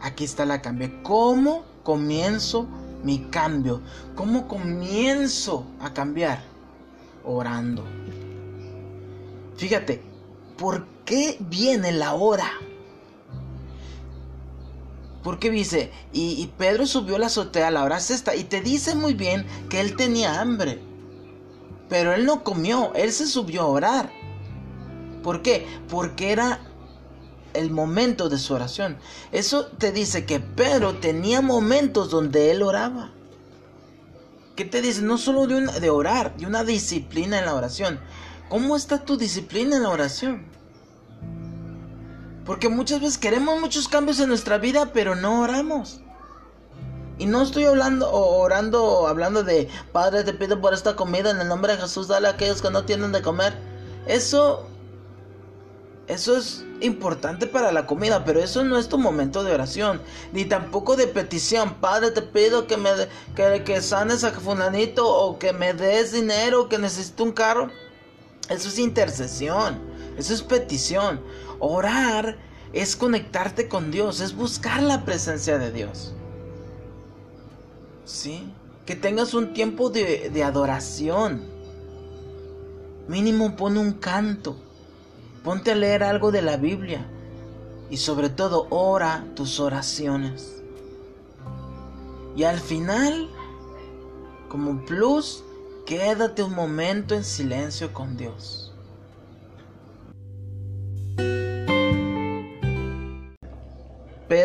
Aquí 0.01 0.25
está 0.25 0.47
la 0.47 0.63
cambio. 0.63 0.91
¿Cómo 1.03 1.67
comienzo 1.83 2.67
mi 3.03 3.27
cambio? 3.27 3.83
¿Cómo 4.15 4.49
comienzo 4.49 5.67
a 5.79 5.93
cambiar? 5.93 6.43
Orando. 7.23 7.85
Fíjate, 9.59 10.01
¿por 10.57 10.87
qué 11.05 11.37
viene 11.39 11.93
la 11.93 12.15
hora? 12.15 12.51
Porque 15.25 15.51
dice, 15.51 15.91
y, 16.13 16.47
Pedro 16.59 16.87
subió 16.87 17.17
la 17.17 17.27
azotea 17.27 17.69
a 17.69 17.71
la 17.71 17.83
hora 17.83 17.99
sexta 17.99 18.37
y 18.37 18.45
te 18.45 18.61
dice 18.61 18.95
muy 18.95 19.15
bien 19.15 19.47
que 19.71 19.81
él 19.81 19.97
tenía 19.97 20.39
hambre. 20.39 20.83
Pero 21.89 22.13
él 22.13 22.27
no 22.27 22.45
comió, 22.45 22.93
él 22.95 23.11
se 23.11 23.27
subió 23.27 23.63
a 23.63 23.67
orar. 23.67 24.13
¿Por 25.23 25.41
qué? 25.41 25.67
Porque 25.89 26.31
era 26.31 26.61
el 27.55 27.71
momento 27.71 28.29
de 28.29 28.37
su 28.37 28.53
oración. 28.53 28.99
Eso 29.33 29.65
te 29.65 29.93
dice 29.93 30.27
que 30.27 30.41
Pedro 30.41 30.97
tenía 30.97 31.41
momentos 31.41 32.11
donde 32.11 32.51
él 32.51 32.63
oraba. 32.63 33.11
¿Qué 34.57 34.67
te 34.67 34.83
dice? 34.83 35.01
No 35.01 35.17
solo 35.17 35.47
de, 35.47 35.67
de 35.81 35.89
orar, 35.89 36.37
de 36.37 36.47
una 36.47 36.65
disciplina 36.65 37.39
en 37.39 37.47
la 37.47 37.55
oración. 37.55 37.99
¿Cómo 38.51 38.77
está 38.77 39.07
tu 39.07 39.17
disciplina 39.17 39.77
en 39.77 39.85
la 39.85 39.89
oración? 39.89 40.45
Porque 42.45 42.69
muchas 42.69 43.01
veces 43.01 43.19
queremos 43.19 43.61
muchos 43.61 43.89
cambios 43.89 44.21
en 44.21 44.29
nuestra 44.29 44.59
vida, 44.59 44.91
pero 44.93 45.15
no 45.15 45.41
oramos. 45.41 46.01
Y 47.19 47.27
no 47.27 47.43
estoy 47.43 47.65
hablando 47.65 48.11
orando, 48.11 49.07
hablando 49.07 49.45
de 49.45 49.69
Padre, 49.93 50.25
te 50.25 50.35
pido 50.35 50.61
por 50.61 50.75
esta 50.75 50.97
comida 50.97 51.31
en 51.31 51.41
el 51.41 51.49
nombre 51.49 51.75
de 51.75 51.81
Jesús, 51.81 52.09
dale 52.09 52.27
a 52.27 52.33
aquellos 52.33 52.61
que 52.61 52.71
no 52.71 52.85
tienen 52.85 53.13
de 53.13 53.23
comer. 53.23 53.55
Eso, 54.07 54.67
eso 56.09 56.37
es 56.37 56.65
importante 56.81 57.47
para 57.47 57.71
la 57.71 57.87
comida, 57.87 58.25
pero 58.25 58.41
eso 58.41 58.65
no 58.65 58.79
es 58.79 58.89
tu 58.89 58.99
momento 58.99 59.45
de 59.45 59.53
oración, 59.53 60.03
ni 60.33 60.45
tampoco 60.45 60.97
de 60.97 61.07
petición. 61.07 61.75
Padre, 61.75 62.11
te 62.11 62.21
pido 62.21 62.67
que 62.67 62.77
me 62.77 62.91
que, 63.37 63.63
que 63.63 63.81
sanes 63.81 64.25
a 64.25 64.33
fulanito 64.33 65.07
o 65.07 65.39
que 65.39 65.53
me 65.53 65.73
des 65.73 66.13
dinero, 66.13 66.69
que 66.69 66.79
necesito 66.79 67.23
un 67.23 67.33
carro. 67.33 67.71
Eso 68.51 68.69
es 68.69 68.79
intercesión, 68.79 69.79
eso 70.19 70.35
es 70.35 70.43
petición. 70.43 71.21
Orar 71.65 72.37
es 72.73 72.95
conectarte 72.95 73.69
con 73.69 73.91
Dios, 73.91 74.21
es 74.21 74.37
buscar 74.37 74.83
la 74.83 75.05
presencia 75.05 75.59
de 75.59 75.73
Dios. 75.73 76.13
¿Sí? 78.05 78.53
Que 78.85 78.95
tengas 78.95 79.33
un 79.33 79.55
tiempo 79.55 79.89
de, 79.89 80.31
de 80.31 80.45
adoración. 80.45 81.43
Mínimo 83.09 83.57
pone 83.57 83.81
un 83.81 83.93
canto. 83.93 84.57
Ponte 85.43 85.73
a 85.73 85.75
leer 85.75 86.05
algo 86.05 86.33
de 86.33 86.43
la 86.43 86.57
Biblia. 86.57 87.07
Y 87.89 87.97
sobre 87.97 88.29
todo, 88.29 88.67
ora 88.71 89.25
tus 89.35 89.59
oraciones. 89.61 90.63
Y 92.37 92.43
al 92.45 92.61
final, 92.61 93.31
como 94.49 94.85
plus, 94.85 95.45
quédate 95.87 96.43
un 96.43 96.55
momento 96.55 97.15
en 97.15 97.25
silencio 97.25 97.93
con 97.93 98.17
Dios. 98.17 98.74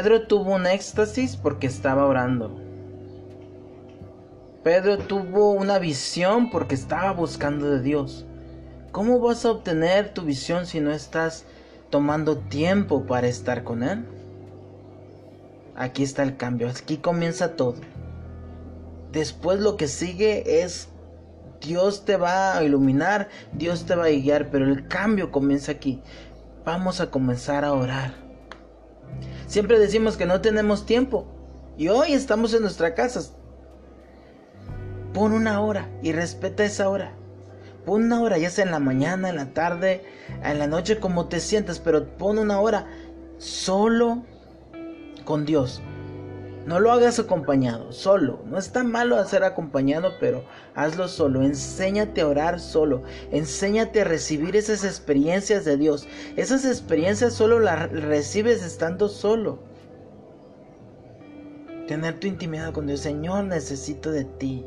Pedro 0.10 0.26
tuvo 0.26 0.56
un 0.56 0.66
éxtasis 0.66 1.36
porque 1.36 1.68
estaba 1.68 2.08
orando. 2.08 2.60
Pedro 4.64 4.98
tuvo 4.98 5.52
una 5.52 5.78
visión 5.78 6.50
porque 6.50 6.74
estaba 6.74 7.12
buscando 7.12 7.70
de 7.70 7.84
Dios. 7.84 8.26
¿Cómo 8.92 9.20
vas 9.20 9.46
a 9.46 9.52
obtener 9.52 10.12
tu 10.12 10.24
visión 10.24 10.66
si 10.66 10.80
no 10.80 10.92
estás 10.92 11.46
tomando 11.92 12.40
tiempo 12.40 13.06
para 13.06 13.28
estar 13.28 13.64
con 13.64 13.84
Él? 13.84 14.04
Aquí 15.76 16.02
está 16.02 16.24
el 16.24 16.38
cambio, 16.38 16.70
aquí 16.70 16.98
comienza 16.98 17.56
todo. 17.56 17.76
Después 19.12 19.60
lo 19.60 19.78
que 19.78 19.88
sigue 19.88 20.64
es 20.64 20.88
Dios 21.62 22.04
te 22.04 22.18
va 22.18 22.58
a 22.58 22.64
iluminar, 22.64 23.30
Dios 23.54 23.86
te 23.86 23.94
va 23.94 24.06
a 24.06 24.10
guiar, 24.10 24.50
pero 24.50 24.66
el 24.66 24.88
cambio 24.88 25.32
comienza 25.32 25.72
aquí. 25.72 26.02
Vamos 26.66 27.00
a 27.00 27.12
comenzar 27.12 27.64
a 27.64 27.74
orar. 27.74 28.29
Siempre 29.48 29.80
decimos 29.80 30.18
que 30.18 30.26
no 30.26 30.42
tenemos 30.42 30.86
tiempo 30.86 31.26
y 31.78 31.88
hoy 31.88 32.14
estamos 32.14 32.54
en 32.54 32.62
nuestra 32.62 32.94
casa. 32.94 33.22
Pon 35.14 35.34
una 35.34 35.62
hora 35.62 35.90
y 36.04 36.12
respeta 36.12 36.64
esa 36.64 36.90
hora. 36.90 37.14
Pon 37.86 38.04
una 38.04 38.22
hora, 38.22 38.38
ya 38.38 38.50
sea 38.50 38.66
en 38.66 38.72
la 38.72 38.80
mañana, 38.80 39.30
en 39.30 39.38
la 39.38 39.54
tarde, 39.54 40.04
en 40.44 40.60
la 40.60 40.68
noche, 40.68 41.00
como 41.00 41.28
te 41.28 41.40
sientas, 41.40 41.80
pero 41.80 42.06
pon 42.18 42.38
una 42.38 42.60
hora 42.60 42.86
solo 43.38 44.24
con 45.26 45.46
Dios. 45.46 45.82
No 46.70 46.80
lo 46.80 46.92
hagas 46.92 47.18
acompañado, 47.18 47.92
solo. 47.92 48.42
No 48.46 48.60
está 48.60 48.84
malo 48.84 49.18
hacer 49.18 49.44
acompañado, 49.44 50.12
pero 50.20 50.44
hazlo 50.76 51.08
solo. 51.08 51.42
Enséñate 51.42 52.22
a 52.22 52.28
orar 52.28 52.60
solo. 52.60 53.02
Enséñate 53.32 54.02
a 54.02 54.04
recibir 54.04 54.56
esas 54.56 54.84
experiencias 54.84 55.66
de 55.66 55.78
Dios. 55.78 56.08
Esas 56.36 56.66
experiencias 56.66 57.34
solo 57.34 57.60
las 57.60 57.92
recibes 57.92 58.62
estando 58.62 59.10
solo. 59.10 59.58
Tener 61.88 62.20
tu 62.20 62.28
intimidad 62.28 62.72
con 62.72 62.86
Dios. 62.86 63.00
Señor, 63.00 63.46
necesito 63.46 64.12
de 64.12 64.26
ti. 64.26 64.64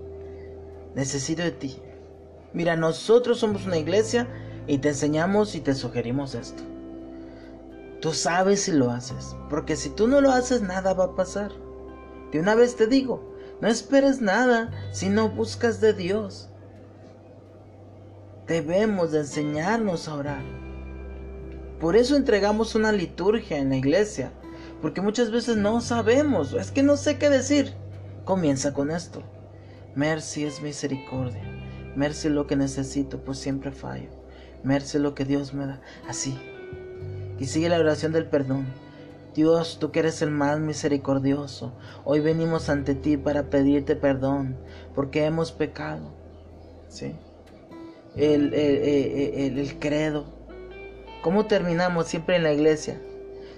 Necesito 0.97 1.43
de 1.43 1.53
ti. 1.53 1.81
Mira, 2.53 2.75
nosotros 2.75 3.39
somos 3.39 3.65
una 3.65 3.79
iglesia 3.79 4.27
y 4.67 4.79
te 4.79 4.89
enseñamos 4.89 5.55
y 5.55 5.61
te 5.61 5.73
sugerimos 5.73 6.35
esto. 6.35 6.65
Tú 8.01 8.13
sabes 8.13 8.63
si 8.63 8.73
lo 8.73 8.91
haces, 8.91 9.37
porque 9.49 9.77
si 9.77 9.89
tú 9.89 10.09
no 10.09 10.21
lo 10.21 10.33
haces 10.33 10.63
nada 10.63 10.95
va 10.95 11.05
a 11.05 11.15
pasar. 11.15 11.62
De 12.33 12.41
una 12.41 12.55
vez 12.55 12.77
te 12.77 12.87
digo, 12.87 13.37
no 13.61 13.69
esperes 13.69 14.21
nada 14.21 14.71
si 14.91 15.09
no 15.09 15.29
buscas 15.29 15.81
de 15.81 15.93
Dios. 15.93 16.49
Debemos 18.47 19.13
de 19.13 19.21
enseñarnos 19.21 20.09
a 20.09 20.15
orar. 20.15 20.43
Por 21.79 21.95
eso 21.95 22.17
entregamos 22.17 22.75
una 22.75 22.91
liturgia 22.91 23.59
en 23.59 23.69
la 23.69 23.77
iglesia, 23.77 24.33
porque 24.81 25.01
muchas 25.01 25.31
veces 25.31 25.57
no 25.57 25.81
sabemos, 25.81 26.55
es 26.55 26.71
que 26.71 26.83
no 26.83 26.97
sé 26.97 27.19
qué 27.19 27.29
decir. 27.29 27.75
Comienza 28.25 28.73
con 28.73 28.91
esto. 28.91 29.23
Mercy 29.95 30.45
es 30.45 30.63
misericordia. 30.63 31.43
Mercy 31.95 32.29
es 32.29 32.35
lo 32.35 32.47
que 32.47 32.57
necesito, 32.57 33.23
pues 33.23 33.39
siempre 33.39 33.73
fallo. 33.73 34.09
Merce 34.65 34.99
es 34.99 35.03
lo 35.03 35.15
que 35.15 35.25
Dios 35.25 35.53
me 35.55 35.67
da. 35.67 35.81
Así. 36.09 36.39
Y 37.39 37.47
sigue 37.47 37.69
la 37.69 37.79
oración 37.79 38.13
del 38.13 38.27
perdón. 38.27 38.67
Dios, 39.35 39.79
tú 39.81 39.91
que 39.91 40.01
eres 40.01 40.21
el 40.21 40.31
más 40.31 40.59
misericordioso, 40.61 41.73
hoy 42.05 42.21
venimos 42.21 42.69
ante 42.69 42.95
ti 42.95 43.17
para 43.17 43.45
pedirte 43.45 43.97
perdón 43.97 44.59
porque 44.95 45.25
hemos 45.25 45.53
pecado. 45.53 46.13
¿Sí? 46.89 47.15
El, 48.15 48.53
el, 48.53 49.59
el, 49.59 49.79
credo. 49.79 50.27
¿Cómo 51.23 51.47
terminamos 51.47 52.09
siempre 52.09 52.37
en 52.37 52.43
la 52.43 52.53
iglesia? 52.53 53.01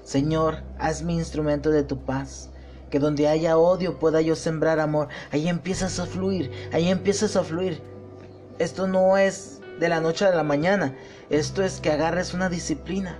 Señor, 0.04 0.62
haz 0.78 1.02
mi 1.02 1.16
instrumento 1.16 1.70
de 1.70 1.82
tu 1.82 2.04
paz. 2.04 2.50
Que 2.90 3.00
donde 3.00 3.26
haya 3.26 3.58
odio 3.58 3.98
pueda 3.98 4.20
yo 4.20 4.36
sembrar 4.36 4.78
amor. 4.78 5.08
Ahí 5.32 5.48
empiezas 5.48 5.98
a 5.98 6.06
fluir, 6.06 6.52
ahí 6.72 6.88
empiezas 6.88 7.34
a 7.34 7.42
fluir. 7.42 7.82
Esto 8.60 8.86
no 8.86 9.16
es 9.16 9.60
de 9.80 9.88
la 9.88 10.00
noche 10.00 10.24
a 10.24 10.30
la 10.30 10.44
mañana. 10.44 10.96
Esto 11.30 11.64
es 11.64 11.80
que 11.80 11.90
agarres 11.90 12.32
una 12.32 12.48
disciplina. 12.48 13.18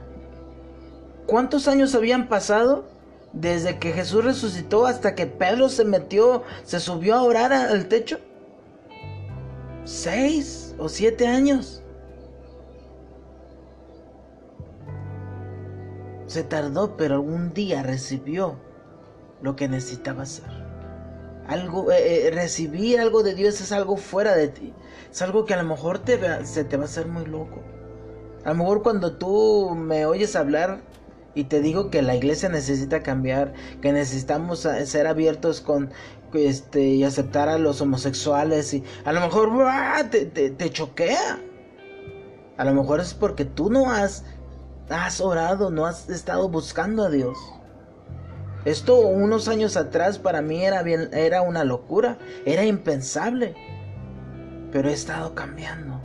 ¿Cuántos 1.27 1.69
años 1.69 1.95
habían 1.95 2.29
pasado 2.29 2.85
desde 3.33 3.79
que 3.79 3.93
Jesús 3.93 4.25
resucitó 4.25 4.87
hasta 4.87 5.15
que 5.15 5.27
Pedro 5.27 5.69
se 5.69 5.85
metió, 5.85 6.43
se 6.65 6.81
subió 6.81 7.15
a 7.15 7.23
orar 7.23 7.53
al 7.53 7.87
techo? 7.87 8.19
Seis 9.85 10.75
o 10.79 10.89
siete 10.89 11.27
años. 11.27 11.83
Se 16.27 16.43
tardó, 16.43 16.97
pero 16.97 17.15
algún 17.15 17.55
día 17.55 17.83
recibió 17.83 18.57
lo 19.41 19.57
que 19.57 19.69
necesitaba 19.69 20.23
hacer. 20.23 20.65
Algo, 21.47 21.93
eh, 21.93 22.27
eh, 22.27 22.31
recibir 22.31 22.99
algo 22.99 23.23
de 23.23 23.35
Dios 23.35 23.61
es 23.61 23.73
algo 23.73 23.97
fuera 23.97 24.35
de 24.35 24.49
ti. 24.49 24.73
Es 25.11 25.23
algo 25.23 25.45
que 25.45 25.55
a 25.55 25.63
lo 25.63 25.69
mejor 25.69 25.99
te, 25.99 26.19
se 26.47 26.65
te 26.65 26.77
va 26.77 26.85
a 26.85 26.87
hacer 26.87 27.07
muy 27.07 27.27
loco. 27.27 27.61
A 28.45 28.51
lo 28.51 28.57
mejor 28.57 28.83
cuando 28.83 29.17
tú 29.17 29.75
me 29.75 30.07
oyes 30.07 30.35
hablar 30.37 30.81
y 31.35 31.45
te 31.45 31.61
digo 31.61 31.91
que 31.91 32.03
la 32.03 32.15
iglesia 32.15 32.49
necesita 32.49 33.03
cambiar, 33.03 33.53
que 33.81 33.93
necesitamos 33.93 34.61
ser 34.85 35.07
abiertos 35.07 35.61
con 35.61 35.91
este 36.33 36.83
y 36.83 37.05
aceptar 37.05 37.49
a 37.49 37.59
los 37.59 37.81
homosexuales 37.81 38.75
y 38.75 38.83
a 39.05 39.13
lo 39.13 39.21
mejor 39.21 39.51
te, 40.11 40.27
te, 40.27 40.71
choquea. 40.71 41.39
A 42.57 42.65
lo 42.65 42.75
mejor 42.75 43.01
es 43.01 43.15
porque 43.15 43.45
tú 43.45 43.71
no 43.71 43.91
has, 43.91 44.25
has 44.89 45.21
orado, 45.21 45.71
no 45.71 45.87
has 45.87 46.09
estado 46.09 46.49
buscando 46.49 47.05
a 47.05 47.11
Dios. 47.11 47.39
Esto 48.65 48.99
unos 48.99 49.49
años 49.49 49.77
atrás 49.77 50.19
para 50.19 50.41
mí 50.41 50.65
era, 50.65 50.83
bien, 50.83 51.11
era 51.13 51.43
una 51.43 51.65
locura, 51.65 52.19
era 52.45 52.65
impensable. 52.65 53.55
Pero 54.73 54.89
he 54.89 54.93
estado 54.93 55.35
cambiando. 55.35 56.01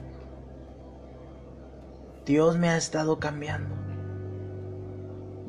Dios 2.26 2.58
me 2.58 2.70
ha 2.70 2.78
estado 2.78 3.20
cambiando 3.20 3.79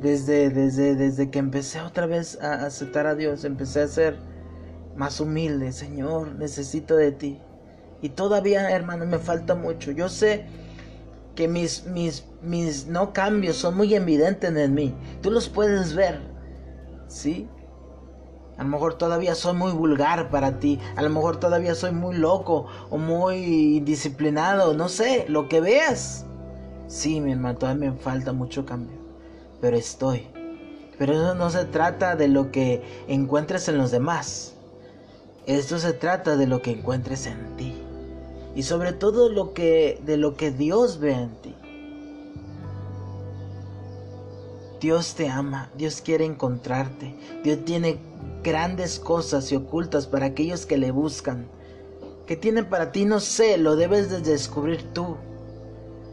desde, 0.00 0.48
desde, 0.48 0.94
desde 0.94 1.30
que 1.30 1.38
empecé 1.38 1.80
otra 1.80 2.06
vez 2.06 2.40
a 2.40 2.64
aceptar 2.64 3.06
a 3.06 3.14
Dios, 3.14 3.44
empecé 3.44 3.82
a 3.82 3.88
ser 3.88 4.16
más 4.96 5.20
humilde, 5.20 5.72
Señor, 5.72 6.34
necesito 6.36 6.96
de 6.96 7.12
ti. 7.12 7.40
Y 8.00 8.10
todavía, 8.10 8.70
hermano, 8.70 9.04
me 9.04 9.18
falta 9.18 9.54
mucho. 9.54 9.90
Yo 9.90 10.08
sé 10.08 10.46
que 11.34 11.48
mis, 11.48 11.84
mis, 11.86 12.26
mis 12.42 12.86
no 12.86 13.12
cambios 13.12 13.56
son 13.56 13.76
muy 13.76 13.94
evidentes 13.94 14.54
en 14.54 14.74
mí. 14.74 14.94
Tú 15.20 15.30
los 15.30 15.50
puedes 15.50 15.94
ver, 15.94 16.20
¿sí? 17.06 17.46
A 18.56 18.62
lo 18.62 18.70
mejor 18.70 18.94
todavía 18.94 19.34
soy 19.34 19.54
muy 19.54 19.72
vulgar 19.72 20.30
para 20.30 20.58
ti. 20.58 20.78
A 20.96 21.02
lo 21.02 21.10
mejor 21.10 21.38
todavía 21.38 21.74
soy 21.74 21.92
muy 21.92 22.16
loco 22.16 22.66
o 22.88 22.96
muy 22.96 23.76
indisciplinado. 23.76 24.72
No 24.72 24.88
sé, 24.88 25.26
lo 25.28 25.48
que 25.48 25.60
veas. 25.60 26.26
Sí, 26.86 27.20
mi 27.20 27.32
hermano, 27.32 27.58
todavía 27.58 27.90
me 27.90 27.96
falta 27.98 28.32
mucho 28.32 28.64
cambio 28.64 28.99
pero 29.60 29.76
estoy. 29.76 30.28
Pero 30.98 31.14
eso 31.14 31.34
no 31.34 31.50
se 31.50 31.64
trata 31.64 32.16
de 32.16 32.28
lo 32.28 32.50
que 32.50 32.82
encuentres 33.08 33.68
en 33.68 33.78
los 33.78 33.90
demás. 33.90 34.54
Esto 35.46 35.78
se 35.78 35.92
trata 35.92 36.36
de 36.36 36.46
lo 36.46 36.60
que 36.60 36.72
encuentres 36.72 37.26
en 37.26 37.56
ti. 37.56 37.74
Y 38.54 38.62
sobre 38.64 38.92
todo 38.92 39.28
lo 39.28 39.54
que 39.54 40.00
de 40.04 40.16
lo 40.16 40.36
que 40.36 40.50
Dios 40.50 41.00
ve 41.00 41.12
en 41.12 41.30
ti. 41.36 41.54
Dios 44.80 45.14
te 45.14 45.28
ama, 45.28 45.70
Dios 45.76 46.00
quiere 46.00 46.24
encontrarte. 46.24 47.14
Dios 47.44 47.64
tiene 47.64 47.98
grandes 48.42 48.98
cosas 48.98 49.50
y 49.52 49.56
ocultas 49.56 50.06
para 50.06 50.26
aquellos 50.26 50.66
que 50.66 50.78
le 50.78 50.90
buscan. 50.90 51.46
¿Qué 52.26 52.36
tiene 52.36 52.62
para 52.62 52.92
ti? 52.92 53.04
No 53.04 53.20
sé, 53.20 53.58
lo 53.58 53.76
debes 53.76 54.10
de 54.10 54.20
descubrir 54.20 54.82
tú. 54.92 55.16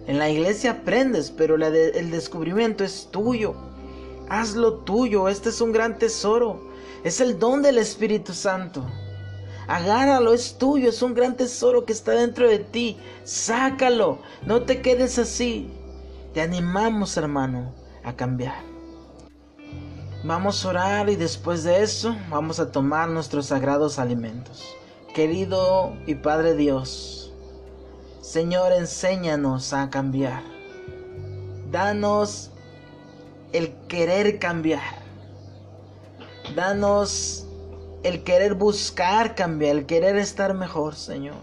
En 0.08 0.20
la 0.20 0.30
iglesia 0.30 0.72
aprendes, 0.72 1.32
pero 1.32 1.55
el 1.55 2.12
descubrimiento 2.12 2.86
es 2.86 3.10
tuyo. 3.12 3.55
Hazlo 4.30 4.80
tuyo, 4.80 5.28
este 5.28 5.49
es 5.49 5.60
un 5.60 5.74
gran 5.74 5.99
tesoro. 5.99 6.62
Es 7.03 7.20
el 7.20 7.38
don 7.39 7.62
del 7.62 7.78
Espíritu 7.78 8.34
Santo. 8.34 8.86
Agárralo, 9.68 10.34
es 10.34 10.58
tuyo, 10.58 10.89
es 10.89 11.01
un 11.01 11.14
gran 11.14 11.36
tesoro 11.36 11.86
que 11.86 11.91
está 11.91 12.14
dentro 12.14 12.49
de 12.49 12.60
ti. 12.60 12.97
Sácalo, 13.26 14.20
no 14.45 14.64
te 14.64 14.82
quedes 14.82 15.20
así. 15.20 15.70
Te 16.34 16.41
animamos, 16.41 17.18
hermano, 17.18 17.74
a 18.03 18.16
cambiar. 18.16 18.64
Vamos 20.24 20.66
a 20.66 20.70
orar 20.70 21.10
y 21.10 21.18
después 21.18 21.64
de 21.64 21.84
eso 21.84 22.16
vamos 22.30 22.60
a 22.60 22.72
tomar 22.72 23.10
nuestros 23.10 23.47
sagrados 23.47 23.99
alimentos. 23.99 24.74
Querido 25.14 25.95
y 26.05 26.16
Padre 26.16 26.55
Dios, 26.55 27.27
Señor, 28.28 28.74
enséñanos 28.74 29.72
a 29.72 29.90
cambiar. 29.90 30.44
Danos 31.72 32.52
el 33.54 33.74
querer 33.88 34.38
cambiar. 34.38 34.82
Danos 36.54 37.48
el 38.04 38.26
querer 38.26 38.56
buscar 38.56 39.34
cambiar, 39.34 39.78
el 39.78 39.86
querer 39.86 40.18
estar 40.18 40.54
mejor, 40.56 40.96
Señor. 40.96 41.38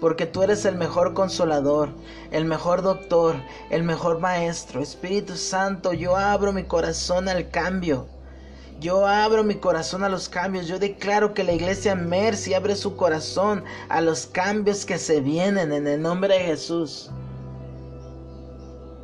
Porque 0.00 0.24
tú 0.24 0.44
eres 0.44 0.64
el 0.66 0.76
mejor 0.76 1.14
consolador, 1.14 1.88
el 2.30 2.44
mejor 2.44 2.82
doctor, 2.82 3.34
el 3.68 3.82
mejor 3.82 4.20
maestro. 4.20 4.80
Espíritu 4.80 5.34
Santo, 5.34 5.92
yo 5.94 6.16
abro 6.16 6.52
mi 6.52 6.62
corazón 6.62 7.28
al 7.28 7.50
cambio. 7.50 8.06
Yo 8.80 9.06
abro 9.06 9.44
mi 9.44 9.56
corazón 9.56 10.04
a 10.04 10.08
los 10.08 10.30
cambios. 10.30 10.66
Yo 10.66 10.78
declaro 10.78 11.34
que 11.34 11.44
la 11.44 11.52
iglesia 11.52 11.94
Mercy 11.94 12.54
abre 12.54 12.74
su 12.76 12.96
corazón 12.96 13.62
a 13.90 14.00
los 14.00 14.26
cambios 14.26 14.86
que 14.86 14.96
se 14.96 15.20
vienen 15.20 15.70
en 15.70 15.86
el 15.86 16.00
nombre 16.00 16.32
de 16.32 16.44
Jesús. 16.44 17.10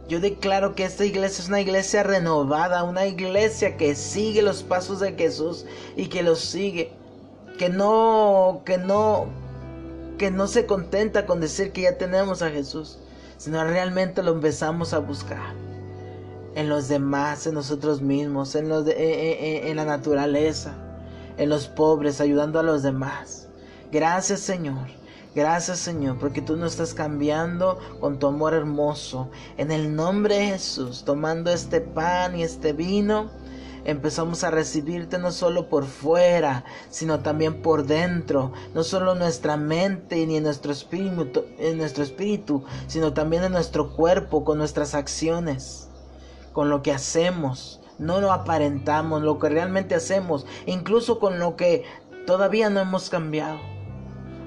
Yo 0.09 0.19
declaro 0.19 0.75
que 0.75 0.85
esta 0.85 1.05
iglesia 1.05 1.43
es 1.43 1.49
una 1.49 1.61
iglesia 1.61 2.03
renovada, 2.03 2.85
una 2.85 3.05
iglesia 3.05 3.77
que 3.77 3.95
sigue 3.95 4.41
los 4.41 4.63
pasos 4.63 5.01
de 5.01 5.13
Jesús 5.13 5.67
y 5.95 6.07
que 6.07 6.23
los 6.23 6.41
sigue. 6.41 6.93
Que 7.59 7.69
no, 7.69 8.63
que 8.65 8.79
no, 8.79 9.27
que 10.17 10.31
no 10.31 10.47
se 10.47 10.65
contenta 10.65 11.27
con 11.27 11.41
decir 11.41 11.73
que 11.73 11.83
ya 11.83 11.99
tenemos 11.99 12.41
a 12.41 12.51
Jesús, 12.51 12.99
sino 13.37 13.63
realmente 13.63 14.23
lo 14.23 14.33
empezamos 14.33 14.95
a 14.95 15.01
buscar 15.01 15.66
en 16.57 16.71
los 16.71 16.89
demás, 16.89 17.47
en 17.47 17.55
nosotros 17.55 18.01
mismos, 18.01 18.55
en, 18.55 18.71
los 18.71 18.87
en 18.89 19.77
la 19.77 19.85
naturaleza, 19.85 20.73
en 21.37 21.51
los 21.51 21.69
pobres, 21.69 22.21
ayudando 22.21 22.59
a 22.59 22.63
los 22.63 22.83
demás. 22.83 23.47
Gracias 23.93 24.41
Señor. 24.41 24.89
Gracias 25.35 25.79
Señor, 25.79 26.19
porque 26.19 26.41
tú 26.41 26.57
nos 26.57 26.73
estás 26.73 26.95
cambiando 26.95 27.79
con 28.01 28.19
tu 28.19 28.27
amor 28.27 28.55
hermoso. 28.55 29.29
En 29.59 29.71
el 29.71 29.95
nombre 29.95 30.39
de 30.39 30.47
Jesús, 30.47 31.05
tomando 31.05 31.53
este 31.53 31.83
pan 31.83 32.39
y 32.39 32.43
este 32.43 32.73
vino, 32.73 33.29
empezamos 33.85 34.43
a 34.43 34.51
recibirte 34.51 35.19
no 35.19 35.33
solo 35.33 35.69
por 35.69 35.85
fuera, 35.85 36.65
sino 36.89 37.21
también 37.21 37.61
por 37.61 37.85
dentro. 37.85 38.55
No 38.75 38.83
solo 38.83 39.13
en 39.13 39.19
nuestra 39.19 39.59
mente 39.59 40.25
ni 40.27 40.39
en 40.39 40.45
nuestro 40.45 40.73
espíritu, 40.73 41.45
en 41.59 41.77
nuestro 41.77 42.03
espíritu, 42.03 42.65
sino 42.87 43.13
también 43.13 43.45
en 43.45 43.53
nuestro 43.53 43.95
cuerpo, 43.95 44.43
con 44.43 44.57
nuestras 44.57 44.95
acciones 44.95 45.86
con 46.57 46.71
lo 46.71 46.81
que 46.81 46.91
hacemos, 46.91 47.83
no 47.99 48.19
lo 48.19 48.33
aparentamos, 48.33 49.21
lo 49.21 49.39
que 49.39 49.51
realmente 49.51 49.95
hacemos, 49.95 50.47
incluso 50.65 51.19
con 51.19 51.39
lo 51.39 51.55
que 51.55 51.85
todavía 52.27 52.71
no 52.71 52.81
hemos 52.81 53.11
cambiado. 53.11 53.59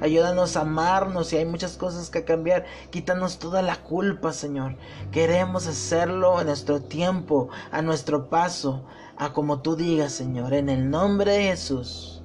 Ayúdanos 0.02 0.58
a 0.58 0.62
amarnos 0.62 1.32
y 1.32 1.38
hay 1.38 1.46
muchas 1.46 1.78
cosas 1.78 2.10
que 2.10 2.24
cambiar. 2.24 2.66
Quítanos 2.90 3.38
toda 3.38 3.62
la 3.62 3.76
culpa, 3.76 4.34
Señor. 4.34 4.76
Queremos 5.12 5.68
hacerlo 5.68 6.42
en 6.42 6.48
nuestro 6.48 6.82
tiempo, 6.82 7.50
a 7.72 7.84
nuestro 7.84 8.28
paso, 8.28 8.88
a 9.16 9.32
como 9.32 9.62
tú 9.62 9.76
digas, 9.76 10.12
Señor. 10.12 10.56
En 10.56 10.70
el 10.70 10.90
nombre 10.90 11.34
de 11.34 11.44
Jesús. 11.44 12.24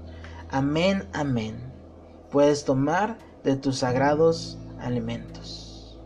Amén, 0.50 1.06
amén. 1.12 1.74
Puedes 2.30 2.64
tomar 2.64 3.18
de 3.42 3.56
tus 3.56 3.80
sagrados 3.80 4.56
alimentos. 4.80 6.00